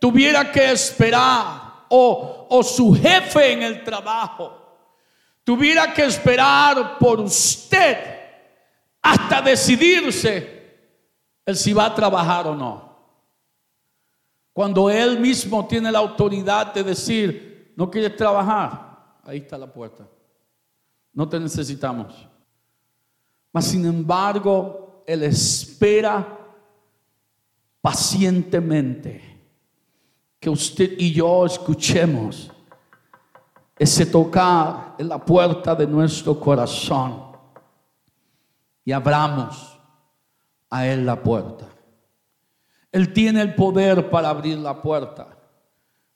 tuviera 0.00 0.50
que 0.50 0.72
esperar 0.72 1.84
o, 1.88 2.46
o 2.48 2.62
su 2.62 2.94
jefe 2.94 3.52
en 3.52 3.62
el 3.62 3.84
trabajo 3.84 4.62
tuviera 5.44 5.92
que 5.92 6.04
esperar 6.04 6.98
por 6.98 7.20
usted 7.20 7.98
hasta 9.00 9.42
decidirse 9.42 10.60
el 11.44 11.56
si 11.56 11.72
va 11.72 11.86
a 11.86 11.94
trabajar 11.94 12.46
o 12.46 12.54
no. 12.54 12.92
Cuando 14.52 14.90
él 14.90 15.18
mismo 15.18 15.66
tiene 15.66 15.90
la 15.90 15.98
autoridad 15.98 16.72
de 16.72 16.84
decir, 16.84 17.51
no 17.76 17.90
quieres 17.90 18.16
trabajar, 18.16 19.18
ahí 19.24 19.38
está 19.38 19.58
la 19.58 19.72
puerta. 19.72 20.06
No 21.12 21.28
te 21.28 21.38
necesitamos. 21.38 22.28
Mas 23.52 23.66
sin 23.66 23.84
embargo, 23.84 25.02
él 25.06 25.22
espera 25.24 26.38
pacientemente 27.80 29.32
que 30.38 30.48
usted 30.48 30.92
y 30.98 31.12
yo 31.12 31.46
escuchemos 31.46 32.50
ese 33.78 34.06
tocar 34.06 34.94
en 34.98 35.08
la 35.08 35.24
puerta 35.24 35.74
de 35.74 35.86
nuestro 35.86 36.38
corazón 36.38 37.32
y 38.84 38.92
abramos 38.92 39.78
a 40.70 40.86
Él 40.86 41.04
la 41.04 41.22
puerta. 41.22 41.66
Él 42.90 43.12
tiene 43.12 43.40
el 43.42 43.54
poder 43.54 44.10
para 44.10 44.30
abrir 44.30 44.58
la 44.58 44.80
puerta, 44.80 45.28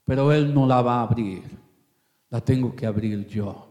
pero 0.06 0.32
Él 0.32 0.54
no 0.54 0.66
la 0.66 0.80
va 0.80 1.00
a 1.00 1.02
abrir, 1.02 1.42
la 2.30 2.40
tengo 2.40 2.74
que 2.74 2.86
abrir 2.86 3.26
yo. 3.26 3.66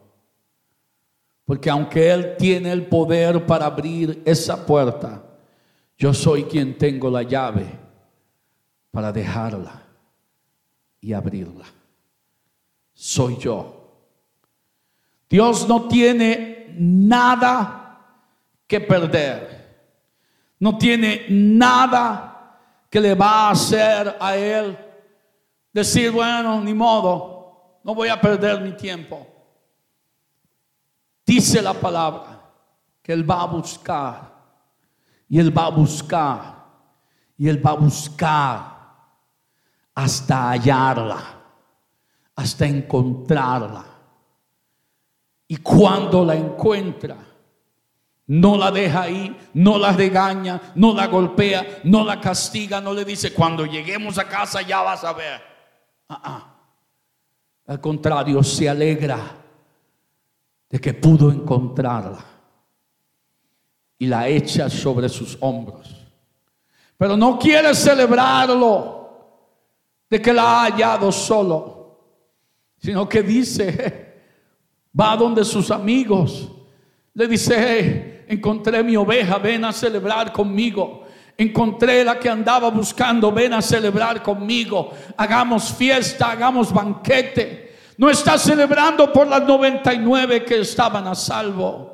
Porque 1.45 1.69
aunque 1.69 2.11
Él 2.11 2.35
tiene 2.37 2.71
el 2.71 2.85
poder 2.85 3.45
para 3.45 3.65
abrir 3.65 4.21
esa 4.25 4.65
puerta, 4.65 5.23
yo 5.97 6.13
soy 6.13 6.43
quien 6.43 6.77
tengo 6.77 7.09
la 7.09 7.23
llave 7.23 7.65
para 8.91 9.13
dejarla 9.13 9.81
y 10.99 11.13
abrirla. 11.13 11.65
Soy 12.93 13.37
yo. 13.37 13.93
Dios 15.29 15.67
no 15.69 15.87
tiene 15.87 16.67
nada 16.77 18.01
que 18.67 18.81
perder. 18.81 19.55
No 20.59 20.77
tiene 20.77 21.27
nada 21.29 22.57
que 22.89 22.99
le 22.99 23.15
va 23.15 23.47
a 23.47 23.51
hacer 23.51 24.17
a 24.19 24.35
Él 24.35 24.84
decir, 25.75 26.09
bueno, 26.09 26.61
ni 26.61 26.73
modo, 26.73 27.79
no 27.83 27.93
voy 27.93 28.07
a 28.07 28.19
perder 28.19 28.61
mi 28.61 28.71
tiempo. 28.77 29.27
Dice 31.25 31.61
la 31.61 31.73
palabra 31.73 32.41
que 33.01 33.11
Él 33.11 33.29
va 33.29 33.41
a 33.41 33.45
buscar 33.45 34.33
y 35.27 35.37
Él 35.37 35.55
va 35.55 35.65
a 35.65 35.69
buscar 35.71 36.65
y 37.37 37.49
Él 37.49 37.63
va 37.63 37.71
a 37.71 37.75
buscar 37.75 38.75
hasta 39.93 40.51
hallarla, 40.51 41.21
hasta 42.37 42.65
encontrarla. 42.65 43.85
Y 45.49 45.57
cuando 45.57 46.23
la 46.23 46.35
encuentra, 46.35 47.17
no 48.27 48.55
la 48.55 48.71
deja 48.71 49.01
ahí, 49.01 49.37
no 49.55 49.77
la 49.77 49.91
regaña, 49.91 50.71
no 50.75 50.93
la 50.93 51.07
golpea, 51.07 51.81
no 51.83 52.05
la 52.05 52.21
castiga, 52.21 52.79
no 52.79 52.93
le 52.93 53.03
dice, 53.03 53.33
cuando 53.33 53.65
lleguemos 53.65 54.17
a 54.17 54.25
casa 54.25 54.61
ya 54.61 54.81
vas 54.81 55.03
a 55.03 55.11
ver. 55.11 55.54
Ah, 56.09 56.21
ah. 56.23 56.55
Al 57.67 57.81
contrario, 57.81 58.43
se 58.43 58.69
alegra 58.69 59.19
de 60.69 60.79
que 60.79 60.93
pudo 60.93 61.31
encontrarla 61.31 62.23
y 63.97 64.05
la 64.07 64.27
echa 64.27 64.69
sobre 64.69 65.09
sus 65.09 65.37
hombros. 65.41 66.05
Pero 66.97 67.17
no 67.17 67.39
quiere 67.39 67.73
celebrarlo 67.73 68.95
de 70.09 70.21
que 70.21 70.33
la 70.33 70.43
ha 70.43 70.63
hallado 70.65 71.11
solo, 71.11 71.99
sino 72.77 73.09
que 73.09 73.23
dice, 73.23 74.13
va 74.99 75.17
donde 75.17 75.43
sus 75.43 75.71
amigos, 75.71 76.51
le 77.13 77.27
dice, 77.27 78.25
encontré 78.27 78.83
mi 78.83 78.95
oveja, 78.95 79.37
ven 79.37 79.65
a 79.65 79.73
celebrar 79.73 80.31
conmigo. 80.31 81.04
Encontré 81.37 82.03
la 82.05 82.17
que 82.17 82.29
andaba 82.29 82.69
buscando, 82.69 83.31
ven 83.31 83.53
a 83.53 83.61
celebrar 83.61 84.23
conmigo. 84.23 84.91
Hagamos 85.17 85.73
fiesta, 85.73 86.31
hagamos 86.31 86.71
banquete. 86.71 87.75
No 87.97 88.09
está 88.09 88.37
celebrando 88.37 89.11
por 89.11 89.27
las 89.27 89.45
99 89.45 90.45
que 90.45 90.61
estaban 90.61 91.07
a 91.07 91.15
salvo. 91.15 91.93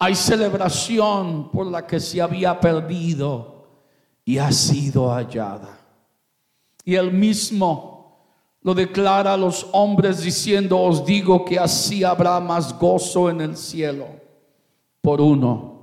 Hay 0.00 0.16
celebración 0.16 1.50
por 1.50 1.66
la 1.66 1.86
que 1.86 2.00
se 2.00 2.20
había 2.20 2.58
perdido 2.58 3.68
y 4.24 4.38
ha 4.38 4.50
sido 4.50 5.10
hallada. 5.10 5.78
Y 6.84 6.96
él 6.96 7.12
mismo 7.12 7.94
lo 8.62 8.74
declara 8.74 9.34
a 9.34 9.36
los 9.36 9.66
hombres 9.72 10.22
diciendo, 10.22 10.80
os 10.80 11.04
digo 11.04 11.44
que 11.44 11.58
así 11.58 12.02
habrá 12.02 12.40
más 12.40 12.76
gozo 12.78 13.30
en 13.30 13.40
el 13.40 13.56
cielo 13.56 14.06
por 15.00 15.20
uno 15.20 15.74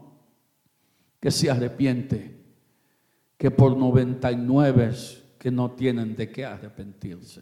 que 1.19 1.31
se 1.31 1.49
arrepiente 1.49 2.30
que 3.41 3.49
por 3.49 3.75
99 3.75 4.93
que 5.39 5.49
no 5.49 5.71
tienen 5.71 6.15
de 6.15 6.29
qué 6.29 6.45
arrepentirse, 6.45 7.41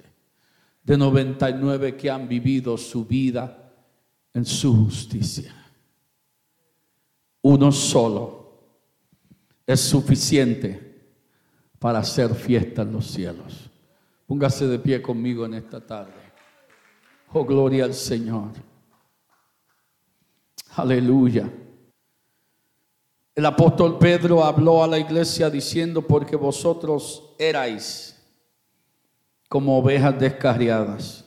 de 0.82 0.98
99 0.98 1.98
que 1.98 2.10
han 2.10 2.26
vivido 2.26 2.78
su 2.78 3.04
vida 3.04 3.74
en 4.34 4.46
su 4.46 4.74
justicia. 4.86 5.54
Uno 7.42 7.70
solo 7.74 8.62
es 9.68 9.82
suficiente 9.82 11.12
para 11.78 12.00
hacer 12.00 12.34
fiesta 12.34 12.84
en 12.84 12.94
los 12.94 13.06
cielos. 13.06 13.70
Póngase 14.26 14.70
de 14.70 14.80
pie 14.80 15.02
conmigo 15.02 15.46
en 15.46 15.56
esta 15.56 15.86
tarde. 15.86 16.14
Oh, 17.34 17.44
gloria 17.44 17.84
al 17.84 17.94
Señor. 17.94 18.52
Aleluya. 20.78 21.52
El 23.40 23.46
apóstol 23.46 23.98
Pedro 23.98 24.44
habló 24.44 24.84
a 24.84 24.88
la 24.88 25.00
iglesia 25.00 25.50
diciendo, 25.50 26.02
porque 26.02 26.36
vosotros 26.36 27.24
erais 27.40 28.22
como 29.48 29.80
ovejas 29.80 30.20
descarriadas, 30.20 31.24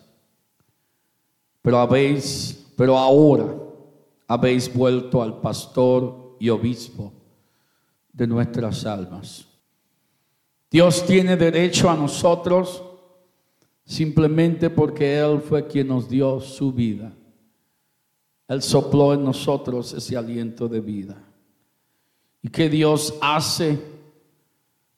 pero 1.63 1.79
habéis, 1.79 2.67
pero 2.77 2.99
ahora 2.99 3.57
habéis 4.29 4.71
vuelto 4.75 5.23
al 5.23 5.41
pastor 5.41 6.37
y 6.39 6.51
obispo 6.51 7.15
de 8.13 8.27
nuestras 8.27 8.85
almas. 8.85 9.47
Dios 10.71 11.07
tiene 11.07 11.35
derecho 11.35 11.89
a 11.89 11.97
nosotros 11.97 12.83
simplemente 13.87 14.69
porque 14.69 15.19
Él 15.19 15.41
fue 15.41 15.67
quien 15.67 15.89
nos 15.89 16.11
dio 16.11 16.41
su 16.41 16.75
vida. 16.75 17.11
Él 18.49 18.61
sopló 18.61 19.15
en 19.15 19.25
nosotros 19.25 19.95
ese 19.95 20.15
aliento 20.15 20.69
de 20.69 20.81
vida. 20.83 21.32
¿Y 22.43 22.49
que 22.49 22.69
Dios 22.69 23.15
hace 23.21 23.81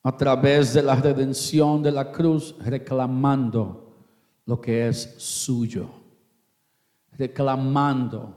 a 0.03 0.17
través 0.17 0.73
de 0.73 0.83
la 0.83 0.97
redención 0.97 1.83
de 1.83 1.93
la 1.93 2.11
cruz? 2.11 2.55
Reclamando 2.59 3.93
lo 4.47 4.61
que 4.61 4.89
es 4.89 5.15
suyo. 5.19 5.89
Reclamando 7.13 8.35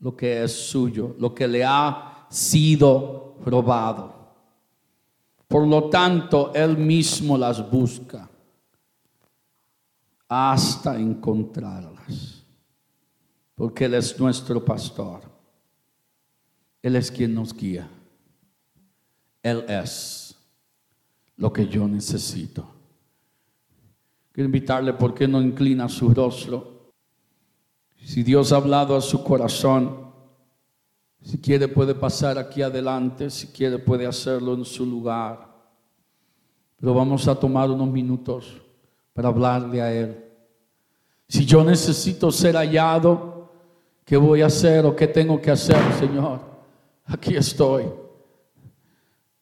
lo 0.00 0.14
que 0.14 0.44
es 0.44 0.52
suyo, 0.52 1.16
lo 1.18 1.34
que 1.34 1.48
le 1.48 1.64
ha 1.64 2.26
sido 2.28 3.36
robado. 3.44 4.14
Por 5.48 5.66
lo 5.66 5.88
tanto, 5.88 6.52
Él 6.54 6.76
mismo 6.76 7.38
las 7.38 7.68
busca 7.70 8.28
hasta 10.28 10.96
encontrarlas. 10.98 12.44
Porque 13.54 13.86
Él 13.86 13.94
es 13.94 14.20
nuestro 14.20 14.62
pastor. 14.62 15.22
Él 16.82 16.94
es 16.94 17.10
quien 17.10 17.34
nos 17.34 17.54
guía. 17.54 17.88
Él 19.42 19.64
es 19.68 20.36
lo 21.36 21.52
que 21.52 21.66
yo 21.66 21.86
necesito. 21.86 22.66
Quiero 24.32 24.46
invitarle, 24.46 24.92
¿por 24.92 25.14
qué 25.14 25.26
no 25.26 25.40
inclina 25.40 25.88
su 25.88 26.10
rostro? 26.10 26.92
Si 28.04 28.22
Dios 28.22 28.52
ha 28.52 28.56
hablado 28.56 28.96
a 28.96 29.00
su 29.00 29.22
corazón, 29.22 30.08
si 31.22 31.38
quiere 31.38 31.68
puede 31.68 31.94
pasar 31.94 32.38
aquí 32.38 32.62
adelante, 32.62 33.30
si 33.30 33.48
quiere 33.48 33.78
puede 33.78 34.06
hacerlo 34.06 34.54
en 34.54 34.64
su 34.64 34.86
lugar. 34.86 35.48
Pero 36.76 36.94
vamos 36.94 37.26
a 37.26 37.34
tomar 37.34 37.70
unos 37.70 37.90
minutos 37.90 38.62
para 39.12 39.28
hablarle 39.28 39.82
a 39.82 39.92
Él. 39.92 40.24
Si 41.28 41.44
yo 41.44 41.64
necesito 41.64 42.30
ser 42.30 42.54
hallado, 42.54 43.50
¿qué 44.04 44.16
voy 44.16 44.42
a 44.42 44.46
hacer 44.46 44.86
o 44.86 44.94
qué 44.94 45.08
tengo 45.08 45.40
que 45.40 45.50
hacer, 45.50 45.76
Señor? 45.98 46.40
Aquí 47.04 47.34
estoy. 47.36 47.84